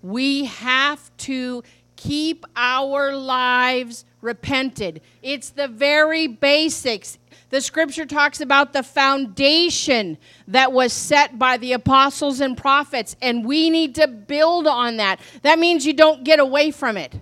We 0.02 0.46
have 0.46 1.14
to 1.18 1.62
keep 1.96 2.46
our 2.56 3.14
lives 3.14 4.04
repented. 4.20 5.02
It's 5.22 5.50
the 5.50 5.68
very 5.68 6.26
basics. 6.26 7.18
The 7.48 7.60
scripture 7.60 8.06
talks 8.06 8.40
about 8.40 8.72
the 8.72 8.82
foundation 8.82 10.18
that 10.48 10.72
was 10.72 10.92
set 10.92 11.38
by 11.38 11.56
the 11.58 11.74
apostles 11.74 12.40
and 12.40 12.56
prophets, 12.56 13.14
and 13.22 13.44
we 13.44 13.70
need 13.70 13.94
to 13.96 14.08
build 14.08 14.66
on 14.66 14.96
that. 14.96 15.20
That 15.42 15.58
means 15.58 15.86
you 15.86 15.92
don't 15.92 16.24
get 16.24 16.40
away 16.40 16.72
from 16.72 16.96
it. 16.96 17.14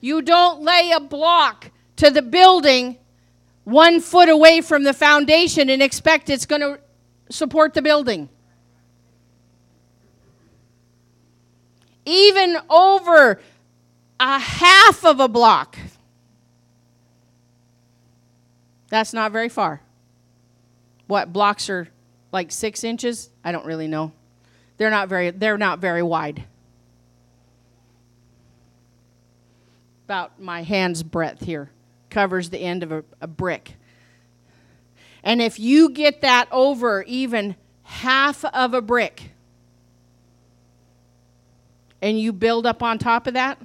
You 0.00 0.22
don't 0.22 0.62
lay 0.62 0.92
a 0.92 1.00
block 1.00 1.70
to 1.96 2.10
the 2.10 2.22
building 2.22 2.96
one 3.64 4.00
foot 4.00 4.30
away 4.30 4.62
from 4.62 4.84
the 4.84 4.94
foundation 4.94 5.68
and 5.68 5.82
expect 5.82 6.30
it's 6.30 6.46
going 6.46 6.62
to 6.62 6.80
support 7.30 7.74
the 7.74 7.82
building. 7.82 8.30
Even 12.06 12.56
over 12.70 13.38
a 14.18 14.38
half 14.38 15.04
of 15.04 15.20
a 15.20 15.28
block. 15.28 15.76
That's 18.88 19.12
not 19.12 19.32
very 19.32 19.48
far. 19.48 19.82
What 21.06 21.32
blocks 21.32 21.68
are 21.70 21.88
like 22.32 22.50
six 22.52 22.84
inches? 22.84 23.30
I 23.44 23.52
don't 23.52 23.66
really 23.66 23.88
know. 23.88 24.12
They're 24.76 24.90
not 24.90 25.08
very 25.08 25.30
they're 25.30 25.58
not 25.58 25.80
very 25.80 26.02
wide. 26.02 26.44
About 30.06 30.40
my 30.40 30.62
hand's 30.62 31.02
breadth 31.02 31.44
here 31.44 31.70
covers 32.08 32.50
the 32.50 32.58
end 32.58 32.82
of 32.82 32.92
a, 32.92 33.04
a 33.20 33.26
brick. 33.26 33.74
And 35.22 35.42
if 35.42 35.58
you 35.58 35.90
get 35.90 36.22
that 36.22 36.48
over 36.50 37.02
even 37.02 37.56
half 37.82 38.44
of 38.44 38.72
a 38.72 38.80
brick 38.80 39.32
and 42.00 42.18
you 42.18 42.32
build 42.32 42.64
up 42.64 42.82
on 42.82 42.98
top 42.98 43.26
of 43.26 43.34
that, 43.34 43.60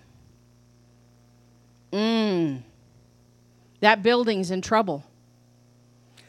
mmm, 1.91 2.63
that 3.79 4.03
building's 4.03 4.51
in 4.51 4.61
trouble. 4.61 5.03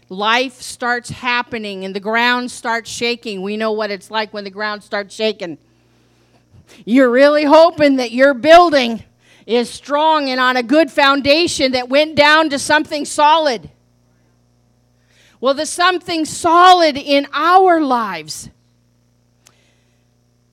Life 0.09 0.61
starts 0.61 1.11
happening 1.11 1.84
and 1.84 1.94
the 1.94 2.00
ground 2.00 2.50
starts 2.50 2.90
shaking. 2.90 3.42
We 3.42 3.57
know 3.57 3.72
what 3.72 3.90
it's 3.90 4.11
like 4.11 4.32
when 4.32 4.44
the 4.44 4.50
ground 4.50 4.82
starts 4.82 5.14
shaking. 5.14 5.59
You're 6.84 7.11
really 7.11 7.44
hoping 7.44 7.96
that 7.96 8.12
your 8.12 8.34
building 8.34 9.02
is 9.46 9.68
strong 9.70 10.28
and 10.28 10.40
on 10.40 10.57
a 10.57 10.62
good 10.62 10.90
foundation 10.90 11.72
that 11.72 11.88
went 11.88 12.16
down 12.16 12.50
to 12.50 12.59
something 12.59 13.05
solid. 13.05 13.70
Well, 15.40 15.55
the 15.55 15.66
something 15.66 16.24
solid 16.24 16.96
in 16.96 17.26
our 17.32 17.80
lives 17.80 18.48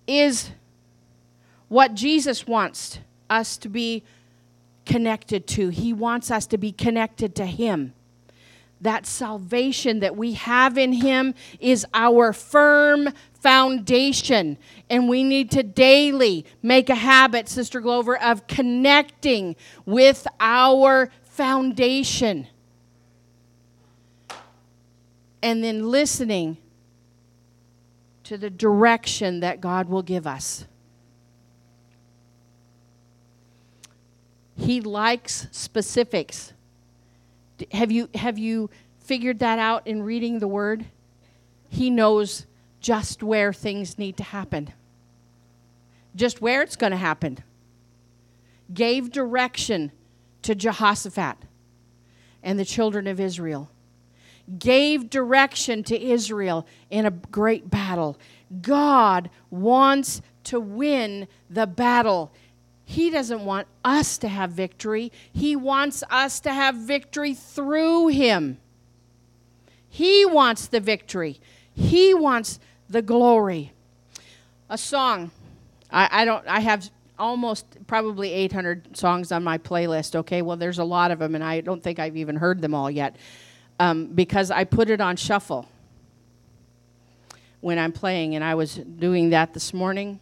is 0.08 0.50
what 1.70 1.94
Jesus 1.94 2.46
wants 2.46 3.00
us 3.30 3.56
to 3.58 3.70
be 3.70 4.04
connected 4.86 5.48
to. 5.48 5.70
He 5.70 5.94
wants 5.94 6.30
us 6.30 6.46
to 6.48 6.58
be 6.58 6.74
connected 6.74 7.36
to 7.36 7.46
Him. 7.46 7.94
That 8.82 9.06
salvation 9.06 10.00
that 10.00 10.16
we 10.16 10.34
have 10.34 10.78
in 10.78 10.94
Him 10.94 11.36
is 11.60 11.86
our 11.94 12.34
firm 12.34 13.10
foundation. 13.34 14.58
And 14.90 15.08
we 15.08 15.24
need 15.24 15.52
to 15.52 15.64
daily 15.64 16.46
make 16.62 16.90
a 16.90 16.96
habit, 16.96 17.48
Sister 17.48 17.80
Glover, 17.80 18.18
of 18.18 18.48
connecting 18.48 19.56
with 19.86 20.28
our 20.40 21.12
foundation. 21.24 22.48
And 25.44 25.64
then 25.64 25.90
listening 25.90 26.58
to 28.24 28.38
the 28.38 28.50
direction 28.50 29.42
that 29.42 29.60
God 29.62 29.90
will 29.90 30.04
give 30.04 30.26
us. 30.26 30.66
He 34.56 34.80
likes 34.82 35.48
specifics. 35.52 36.54
Have 37.72 37.92
you, 37.92 38.10
have 38.16 38.38
you 38.38 38.70
figured 39.00 39.40
that 39.40 39.60
out 39.60 39.86
in 39.88 40.04
reading 40.04 40.40
the 40.40 40.48
Word? 40.48 40.86
He 41.70 41.90
knows 41.90 42.46
just 42.80 43.24
where 43.24 43.54
things 43.54 43.98
need 43.98 44.18
to 44.18 44.24
happen, 44.24 44.74
just 46.16 46.42
where 46.42 46.62
it's 46.62 46.76
going 46.76 46.92
to 46.92 46.98
happen. 46.98 47.40
Gave 48.74 49.12
direction 49.12 49.92
to 50.42 50.56
Jehoshaphat 50.56 51.38
and 52.44 52.58
the 52.58 52.66
children 52.66 53.08
of 53.08 53.20
Israel. 53.20 53.70
Gave 54.58 55.10
direction 55.10 55.84
to 55.84 56.02
Israel 56.02 56.66
in 56.90 57.06
a 57.06 57.12
great 57.12 57.70
battle. 57.70 58.18
God 58.62 59.30
wants 59.50 60.22
to 60.46 60.60
win 60.60 61.28
the 61.50 61.68
battle. 61.68 62.32
He 62.92 63.10
doesn't 63.10 63.46
want 63.46 63.68
us 63.86 64.18
to 64.18 64.28
have 64.28 64.52
victory. 64.52 65.14
He 65.32 65.56
wants 65.56 66.04
us 66.12 66.42
to 66.42 66.54
have 66.54 66.76
victory 66.76 67.34
through 67.34 68.10
Him. 68.10 68.58
He 69.88 70.26
wants 70.26 70.68
the 70.68 70.82
victory. 70.82 71.40
He 71.74 72.14
wants 72.14 72.60
the 72.90 73.02
glory. 73.02 73.72
A 74.70 74.78
song. 74.78 75.32
I, 75.90 76.10
I 76.12 76.26
don't 76.26 76.46
I 76.46 76.60
have 76.60 76.92
almost 77.18 77.66
probably 77.88 78.34
800 78.34 78.98
songs 78.98 79.32
on 79.32 79.42
my 79.42 79.58
playlist. 79.58 80.14
Okay, 80.14 80.42
well, 80.42 80.58
there's 80.58 80.80
a 80.80 80.84
lot 80.84 81.12
of 81.12 81.20
them, 81.20 81.34
and 81.34 81.46
I 81.46 81.62
don't 81.62 81.82
think 81.82 81.98
I've 81.98 82.18
even 82.18 82.36
heard 82.36 82.62
them 82.62 82.76
all 82.76 82.92
yet 82.92 83.16
um, 83.80 84.08
because 84.08 84.52
I 84.52 84.66
put 84.66 84.90
it 84.90 85.00
on 85.00 85.16
shuffle 85.16 85.66
when 87.62 87.80
I'm 87.80 87.94
playing, 87.94 88.36
and 88.36 88.44
I 88.44 88.56
was 88.56 88.76
doing 88.76 89.30
that 89.30 89.54
this 89.54 89.74
morning. 89.74 90.20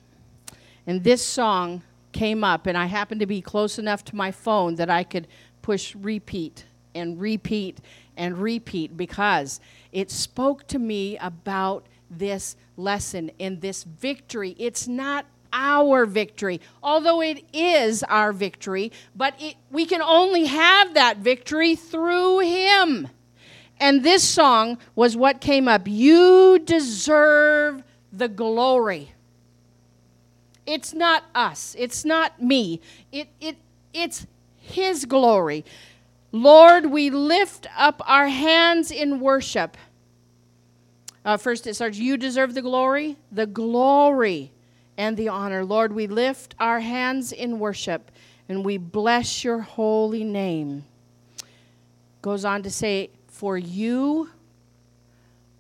And 0.85 1.03
this 1.03 1.25
song 1.25 1.81
came 2.11 2.43
up, 2.43 2.65
and 2.67 2.77
I 2.77 2.85
happened 2.85 3.19
to 3.21 3.25
be 3.25 3.41
close 3.41 3.79
enough 3.79 4.03
to 4.05 4.15
my 4.15 4.31
phone 4.31 4.75
that 4.75 4.89
I 4.89 5.03
could 5.03 5.27
push 5.61 5.95
repeat 5.95 6.65
and 6.95 7.19
repeat 7.19 7.79
and 8.17 8.37
repeat 8.37 8.97
because 8.97 9.59
it 9.91 10.11
spoke 10.11 10.67
to 10.67 10.79
me 10.79 11.17
about 11.17 11.87
this 12.09 12.55
lesson 12.75 13.31
and 13.39 13.61
this 13.61 13.83
victory. 13.83 14.55
It's 14.57 14.87
not 14.87 15.25
our 15.51 16.05
victory, 16.05 16.61
although 16.83 17.21
it 17.21 17.43
is 17.53 18.03
our 18.03 18.31
victory, 18.33 18.91
but 19.15 19.33
it, 19.39 19.55
we 19.71 19.85
can 19.85 20.01
only 20.01 20.45
have 20.45 20.93
that 20.93 21.17
victory 21.17 21.75
through 21.75 22.39
Him. 22.39 23.07
And 23.79 24.03
this 24.03 24.27
song 24.27 24.77
was 24.95 25.15
what 25.15 25.39
came 25.39 25.67
up. 25.67 25.87
You 25.87 26.59
deserve 26.59 27.83
the 28.11 28.27
glory. 28.27 29.13
It's 30.69 30.93
not 30.93 31.23
us. 31.33 31.75
It's 31.79 32.05
not 32.05 32.41
me. 32.41 32.79
It, 33.11 33.29
it, 33.41 33.57
it's 33.91 34.27
His 34.57 35.05
glory. 35.05 35.65
Lord, 36.31 36.85
we 36.85 37.09
lift 37.09 37.65
up 37.75 38.03
our 38.05 38.27
hands 38.27 38.91
in 38.91 39.19
worship. 39.19 39.75
Uh, 41.25 41.37
first, 41.37 41.65
it 41.65 41.73
starts, 41.73 41.97
You 41.97 42.17
deserve 42.17 42.53
the 42.53 42.61
glory, 42.61 43.17
the 43.31 43.47
glory, 43.47 44.51
and 44.95 45.17
the 45.17 45.29
honor. 45.29 45.65
Lord, 45.65 45.91
we 45.91 46.05
lift 46.05 46.53
our 46.59 46.79
hands 46.79 47.31
in 47.31 47.57
worship 47.57 48.11
and 48.47 48.63
we 48.63 48.77
bless 48.77 49.43
your 49.43 49.59
holy 49.59 50.23
name. 50.23 50.85
Goes 52.21 52.45
on 52.45 52.61
to 52.61 52.69
say, 52.69 53.09
For 53.27 53.57
you 53.57 54.29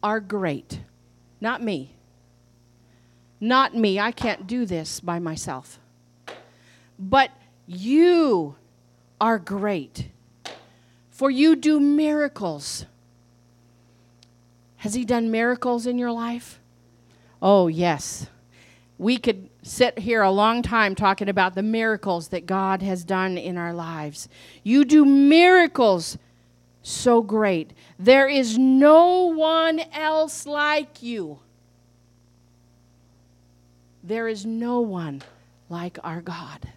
are 0.03 0.19
great. 0.19 0.81
Not 1.41 1.63
me. 1.63 1.95
Not 3.39 3.75
me. 3.75 3.99
I 3.99 4.11
can't 4.11 4.47
do 4.47 4.65
this 4.65 4.99
by 4.99 5.19
myself. 5.19 5.79
But 6.97 7.31
you 7.65 8.55
are 9.21 9.39
great. 9.39 10.09
For 11.09 11.29
you 11.29 11.55
do 11.55 11.79
miracles. 11.79 12.85
Has 14.77 14.93
He 14.93 15.05
done 15.05 15.31
miracles 15.31 15.85
in 15.85 15.97
your 15.97 16.11
life? 16.11 16.59
Oh, 17.41 17.67
yes. 17.67 18.27
We 18.97 19.17
could 19.17 19.49
sit 19.61 19.99
here 19.99 20.21
a 20.21 20.31
long 20.31 20.61
time 20.61 20.93
talking 20.93 21.29
about 21.29 21.55
the 21.55 21.63
miracles 21.63 22.29
that 22.29 22.45
God 22.45 22.81
has 22.81 23.03
done 23.05 23.37
in 23.37 23.57
our 23.57 23.73
lives. 23.73 24.27
You 24.63 24.83
do 24.83 25.05
miracles 25.05 26.17
so 26.81 27.21
great. 27.21 27.71
There 27.97 28.27
is 28.27 28.57
no 28.57 29.25
one 29.25 29.79
else 29.93 30.45
like 30.45 31.01
you. 31.01 31.39
There 34.09 34.27
is 34.27 34.43
no 34.43 34.79
one 34.79 35.21
like 35.69 35.99
our 36.03 36.19
God. 36.19 36.67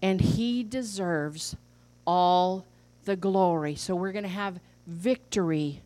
And 0.00 0.20
He 0.20 0.62
deserves 0.62 1.56
all 2.06 2.64
the 3.06 3.16
glory. 3.16 3.74
So 3.74 3.96
we're 3.96 4.12
going 4.12 4.22
to 4.22 4.28
have 4.28 4.60
victory 4.86 5.82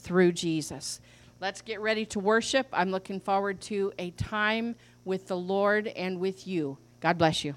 through 0.00 0.32
Jesus. 0.32 1.00
Let's 1.40 1.62
get 1.62 1.80
ready 1.80 2.04
to 2.06 2.18
worship. 2.18 2.66
I'm 2.72 2.90
looking 2.90 3.20
forward 3.20 3.60
to 3.62 3.92
a 4.00 4.10
time 4.10 4.74
with 5.04 5.28
the 5.28 5.36
Lord 5.36 5.86
and 5.86 6.18
with 6.18 6.48
you. 6.48 6.76
God 7.00 7.16
bless 7.16 7.44
you. 7.44 7.54